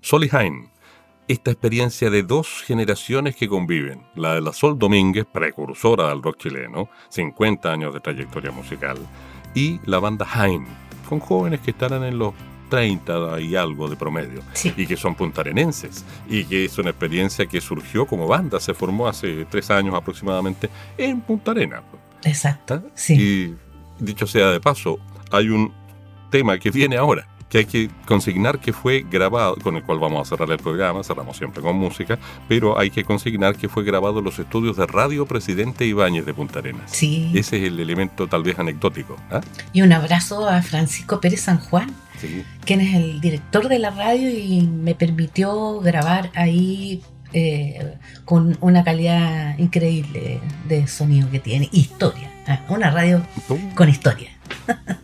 Sol 0.00 0.24
y 0.24 0.30
Jaime. 0.30 0.70
Esta 1.28 1.50
experiencia 1.50 2.08
de 2.08 2.22
dos 2.22 2.62
generaciones 2.64 3.36
que 3.36 3.46
conviven, 3.46 4.06
la 4.14 4.36
de 4.36 4.40
la 4.40 4.54
Sol 4.54 4.78
Domínguez, 4.78 5.26
precursora 5.30 6.08
del 6.08 6.22
rock 6.22 6.38
chileno, 6.38 6.88
50 7.10 7.70
años 7.70 7.92
de 7.92 8.00
trayectoria 8.00 8.50
musical, 8.50 8.96
y 9.54 9.78
la 9.84 9.98
banda 9.98 10.24
Jaime, 10.24 10.66
con 11.06 11.20
jóvenes 11.20 11.60
que 11.60 11.72
estarán 11.72 12.04
en 12.04 12.18
los 12.18 12.32
30 12.70 13.38
y 13.42 13.54
algo 13.54 13.86
de 13.86 13.96
promedio, 13.96 14.40
y 14.64 14.86
que 14.86 14.96
son 14.96 15.14
puntarenenses, 15.14 16.06
y 16.26 16.46
que 16.46 16.64
es 16.64 16.78
una 16.78 16.88
experiencia 16.88 17.44
que 17.44 17.60
surgió 17.60 18.06
como 18.06 18.26
banda, 18.26 18.58
se 18.60 18.72
formó 18.72 19.08
hace 19.08 19.44
tres 19.44 19.70
años 19.70 19.94
aproximadamente 19.94 20.70
en 20.96 21.20
Punta 21.20 21.50
Arena. 21.50 21.82
Exacto. 22.24 22.82
Sí. 22.94 23.12
Y 24.00 24.02
dicho 24.02 24.26
sea 24.26 24.48
de 24.48 24.60
paso, 24.60 24.98
hay 25.30 25.50
un 25.50 25.70
tema 26.30 26.58
que 26.58 26.70
viene 26.70 26.96
ahora 26.96 27.28
que 27.48 27.58
hay 27.58 27.64
que 27.64 27.90
consignar 28.06 28.58
que 28.60 28.72
fue 28.72 29.04
grabado, 29.10 29.56
con 29.56 29.76
el 29.76 29.82
cual 29.82 29.98
vamos 29.98 30.26
a 30.26 30.28
cerrar 30.28 30.50
el 30.50 30.58
programa, 30.58 31.02
cerramos 31.02 31.36
siempre 31.36 31.62
con 31.62 31.76
música, 31.76 32.18
pero 32.48 32.78
hay 32.78 32.90
que 32.90 33.04
consignar 33.04 33.56
que 33.56 33.68
fue 33.68 33.84
grabado 33.84 34.18
en 34.18 34.24
los 34.24 34.38
estudios 34.38 34.76
de 34.76 34.86
Radio 34.86 35.26
Presidente 35.26 35.86
Ibáñez 35.86 36.26
de 36.26 36.34
Punta 36.34 36.58
Arenas. 36.58 36.90
Sí. 36.90 37.30
Ese 37.34 37.58
es 37.58 37.72
el 37.72 37.80
elemento 37.80 38.26
tal 38.26 38.42
vez 38.42 38.58
anecdótico. 38.58 39.16
¿ah? 39.30 39.40
Y 39.72 39.82
un 39.82 39.92
abrazo 39.92 40.48
a 40.48 40.62
Francisco 40.62 41.20
Pérez 41.20 41.40
San 41.42 41.58
Juan, 41.58 41.94
quien 42.64 42.80
es 42.80 42.94
el 42.94 43.20
director 43.20 43.68
de 43.68 43.78
la 43.78 43.90
radio 43.90 44.28
y 44.30 44.62
me 44.62 44.94
permitió 44.94 45.80
grabar 45.80 46.30
ahí 46.34 47.02
eh, 47.32 47.94
con 48.24 48.56
una 48.60 48.82
calidad 48.84 49.56
increíble 49.58 50.40
de 50.66 50.86
sonido 50.86 51.30
que 51.30 51.38
tiene. 51.38 51.68
Historia. 51.72 52.30
¿ah? 52.46 52.60
Una 52.68 52.90
radio 52.90 53.22
con 53.74 53.88
historia. 53.88 54.30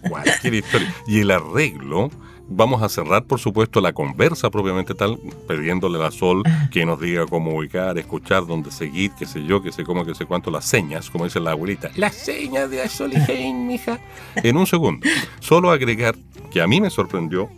Cualquier 0.09 0.55
historia. 0.55 0.95
Y 1.07 1.21
el 1.21 1.31
arreglo 1.31 2.11
Vamos 2.49 2.83
a 2.83 2.89
cerrar, 2.89 3.25
por 3.25 3.41
supuesto, 3.41 3.81
la 3.81 3.93
conversa 3.93 4.51
propiamente 4.51 4.95
tal, 4.95 5.19
pidiéndole 5.49 5.99
a 5.99 6.03
la 6.03 6.11
Sol 6.11 6.43
que 6.71 6.85
nos 6.85 7.01
diga 7.01 7.27
cómo 7.27 7.57
ubicar, 7.57 7.99
escuchar, 7.99 8.47
dónde 8.47 8.71
seguir, 8.71 9.13
qué 9.19 9.27
sé 9.27 9.45
yo, 9.45 9.63
qué 9.63 9.73
sé 9.73 9.85
cómo, 9.85 10.05
qué 10.05 10.15
sé 10.15 10.27
cuánto, 10.27 10.51
las 10.51 10.65
señas, 10.65 11.11
como 11.11 11.25
dice 11.25 11.41
la 11.41 11.53
abuelita. 11.53 11.91
Las 11.97 12.15
señas 12.15 12.71
de 12.71 12.87
Sol 12.89 13.13
y 13.15 13.53
mija. 13.53 13.99
En 14.37 14.57
un 14.57 14.67
segundo. 14.67 15.07
Solo 15.41 15.71
agregar 15.71 16.15
que 16.51 16.61
a 16.61 16.67
mí 16.67 16.81
me 16.81 16.91
sorprendió, 16.91 17.49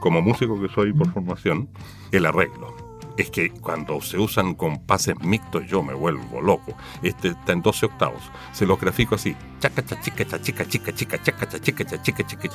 como 0.00 0.20
músico 0.20 0.60
que 0.60 0.68
soy 0.68 0.92
por 0.92 1.12
formación, 1.12 1.68
el 2.10 2.26
arreglo 2.26 2.81
es 3.16 3.30
que 3.30 3.50
cuando 3.50 4.00
se 4.00 4.18
usan 4.18 4.54
compases 4.54 5.14
mixtos 5.20 5.66
yo 5.66 5.82
me 5.82 5.94
vuelvo 5.94 6.40
loco. 6.40 6.74
Este 7.02 7.28
está 7.28 7.52
en 7.52 7.62
12 7.62 7.86
octavos. 7.86 8.22
Se 8.52 8.66
lo 8.66 8.76
grafico 8.76 9.14
así. 9.14 9.36
Chaca, 9.60 9.82
chica, 9.82 10.24
chica, 10.24 10.40
chica, 10.40 10.92
chica, 10.94 11.22
chaca, 11.22 11.60
chica, 11.60 12.02
chica, 12.02 12.26
chica. 12.26 12.48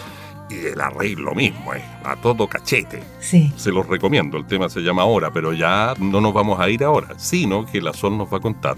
Y 0.50 0.68
el 0.68 0.82
arreglo 0.82 1.34
mismo, 1.36 1.74
eh, 1.74 1.84
a 2.04 2.16
todo 2.16 2.48
cachete. 2.48 3.04
Sí. 3.20 3.52
Se 3.56 3.72
los 3.72 3.88
recomiendo. 3.88 4.38
El 4.38 4.46
tema 4.46 4.70
se 4.70 4.82
llama 4.82 5.04
ahora, 5.04 5.32
pero 5.32 5.54
ya 5.54 5.94
no 6.00 6.22
nos 6.22 6.34
vamos 6.34 6.60
a 6.60 6.70
ir 6.70 6.84
ahora, 6.84 7.18
sino 7.18 7.66
que 7.66 7.82
la 7.82 7.94
Sol 7.94 8.18
nos 8.18 8.32
va 8.32 8.38
a 8.38 8.42
contar 8.42 8.78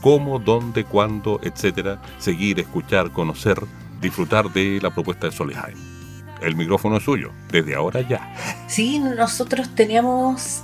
cómo, 0.00 0.38
dónde, 0.38 0.84
cuándo, 0.84 1.40
etcétera, 1.42 2.00
seguir, 2.18 2.60
escuchar, 2.60 3.10
conocer, 3.12 3.58
disfrutar 4.00 4.52
de 4.52 4.78
la 4.80 4.90
propuesta 4.90 5.26
de 5.26 5.32
Soliheim. 5.32 5.76
El 6.40 6.54
micrófono 6.54 6.98
es 6.98 7.02
suyo, 7.02 7.32
desde 7.50 7.74
ahora 7.74 8.00
ya. 8.02 8.32
Sí, 8.68 9.00
nosotros 9.00 9.74
teníamos 9.74 10.62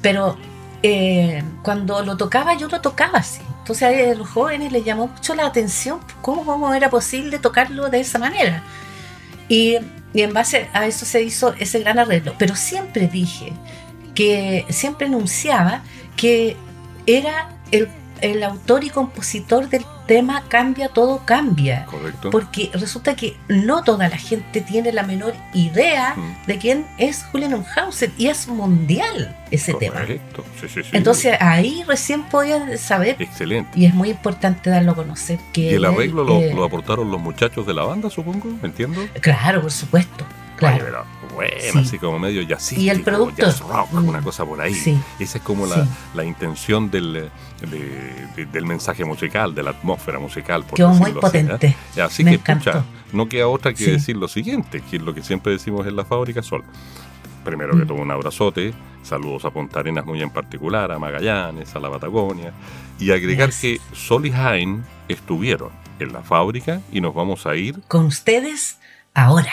Pero 0.00 0.36
eh, 0.82 1.42
cuando 1.62 2.02
lo 2.02 2.16
tocaba, 2.16 2.54
yo 2.54 2.68
lo 2.68 2.80
tocaba 2.80 3.18
así. 3.18 3.42
Entonces 3.58 3.82
a 3.82 4.18
los 4.18 4.28
jóvenes 4.28 4.72
les 4.72 4.84
llamó 4.84 5.08
mucho 5.08 5.34
la 5.34 5.46
atención 5.46 6.00
cómo, 6.22 6.44
cómo 6.44 6.72
era 6.72 6.88
posible 6.88 7.38
tocarlo 7.38 7.90
de 7.90 8.00
esa 8.00 8.18
manera. 8.18 8.62
Y, 9.48 9.76
y 10.14 10.22
en 10.22 10.32
base 10.32 10.68
a 10.72 10.86
eso 10.86 11.04
se 11.04 11.22
hizo 11.22 11.54
ese 11.54 11.80
gran 11.80 11.98
arreglo. 11.98 12.34
Pero 12.38 12.54
siempre 12.54 13.08
dije 13.08 13.52
que 14.14 14.66
siempre 14.70 15.08
enunciaba 15.08 15.82
que 16.16 16.56
era 17.06 17.48
el, 17.70 17.88
el 18.20 18.42
autor 18.42 18.84
y 18.84 18.90
compositor 18.90 19.68
del 19.68 19.84
tema 20.06 20.42
Cambia, 20.48 20.88
todo 20.88 21.22
cambia. 21.24 21.86
Correcto. 21.86 22.30
Porque 22.30 22.68
resulta 22.74 23.14
que 23.14 23.36
no 23.48 23.84
toda 23.84 24.08
la 24.08 24.16
gente 24.18 24.60
tiene 24.60 24.92
la 24.92 25.04
menor 25.04 25.34
idea 25.54 26.14
Mm. 26.16 26.46
de 26.48 26.58
quién 26.58 26.86
es 26.98 27.24
Julian 27.30 27.54
Unhausen 27.54 28.12
y 28.18 28.26
es 28.26 28.48
mundial 28.48 29.36
ese 29.52 29.72
tema. 29.74 30.00
Correcto. 30.00 30.44
Sí, 30.60 30.68
sí, 30.68 30.82
sí. 30.82 30.90
Entonces 30.92 31.36
ahí 31.40 31.84
recién 31.86 32.24
podían 32.24 32.76
saber 32.76 33.16
Excelente. 33.20 33.70
y 33.78 33.86
es 33.86 33.94
muy 33.94 34.10
importante 34.10 34.68
darlo 34.68 34.92
a 34.92 34.94
conocer 34.96 35.38
que 35.52 35.60
Y 35.60 35.68
el 35.68 35.74
él, 35.76 35.84
arreglo 35.86 36.24
lo, 36.24 36.40
eh, 36.40 36.52
lo 36.54 36.64
aportaron 36.64 37.08
los 37.10 37.20
muchachos 37.20 37.64
de 37.66 37.72
la 37.74 37.84
banda, 37.84 38.10
supongo, 38.10 38.48
¿me 38.60 38.66
entiendo? 38.68 39.00
claro, 39.20 39.62
por 39.62 39.70
supuesto. 39.70 40.26
Claro. 40.56 41.04
Bueno, 41.34 41.52
Sí. 41.72 41.78
así 41.78 41.98
como 41.98 42.18
medio 42.18 42.42
jazzístico, 42.42 42.80
Y 42.80 42.90
el 42.90 43.02
productor. 43.02 43.46
jazz 43.46 43.60
rock, 43.60 43.92
Mm. 43.92 44.08
una 44.08 44.22
cosa 44.22 44.44
por 44.44 44.60
ahí. 44.60 44.74
Sí. 44.74 44.98
Esa 45.18 45.38
es 45.38 45.44
como 45.44 45.66
la, 45.66 45.86
la 46.14 46.24
intención 46.24 46.90
del, 46.90 47.16
eh, 47.16 47.30
de- 47.66 48.26
de- 48.36 48.46
del 48.46 48.66
mensaje 48.66 49.04
musical, 49.04 49.54
de 49.54 49.62
la 49.62 49.70
atmósfera 49.70 50.18
musical. 50.18 50.64
Por 50.64 50.76
Quedó 50.76 50.90
muy 50.90 51.10
así, 51.10 51.18
¿eh? 51.18 51.20
potente. 51.20 51.76
Así 52.02 52.24
Me 52.24 52.32
que, 52.32 52.38
pucha, 52.38 52.52
encantó. 52.52 52.84
no 53.12 53.28
queda 53.28 53.46
otra 53.48 53.72
que 53.74 53.84
decir 53.92 54.16
lo 54.16 54.28
siguiente, 54.28 54.82
que 54.88 54.96
es 54.96 55.02
lo 55.02 55.14
que 55.14 55.22
siempre 55.22 55.52
decimos 55.52 55.86
en 55.86 55.96
la 55.96 56.04
fábrica 56.04 56.42
Sol. 56.42 56.64
Primero 57.44 57.70
que 57.76 57.84
Mm. 57.84 57.88
todo, 57.88 57.98
un 57.98 58.10
abrazote, 58.10 58.74
saludos 59.02 59.44
a 59.46 59.50
Punta 59.50 59.80
Arenas 59.80 60.04
muy 60.04 60.20
en 60.22 60.28
particular, 60.30 60.92
a 60.92 60.98
Magallanes, 60.98 61.74
a 61.74 61.80
la 61.80 61.90
Patagonia, 61.90 62.52
y 62.98 63.10
agregar 63.12 63.50
que 63.58 63.80
Sol 63.94 64.26
y 64.26 64.30
Jaén 64.30 64.84
estuvieron 65.08 65.70
en 65.98 66.12
la 66.12 66.20
fábrica 66.22 66.80
y 66.92 67.00
nos 67.00 67.14
vamos 67.14 67.46
a 67.46 67.54
ir 67.56 67.80
Con 67.88 68.04
ustedes 68.06 68.78
ahora. 69.14 69.52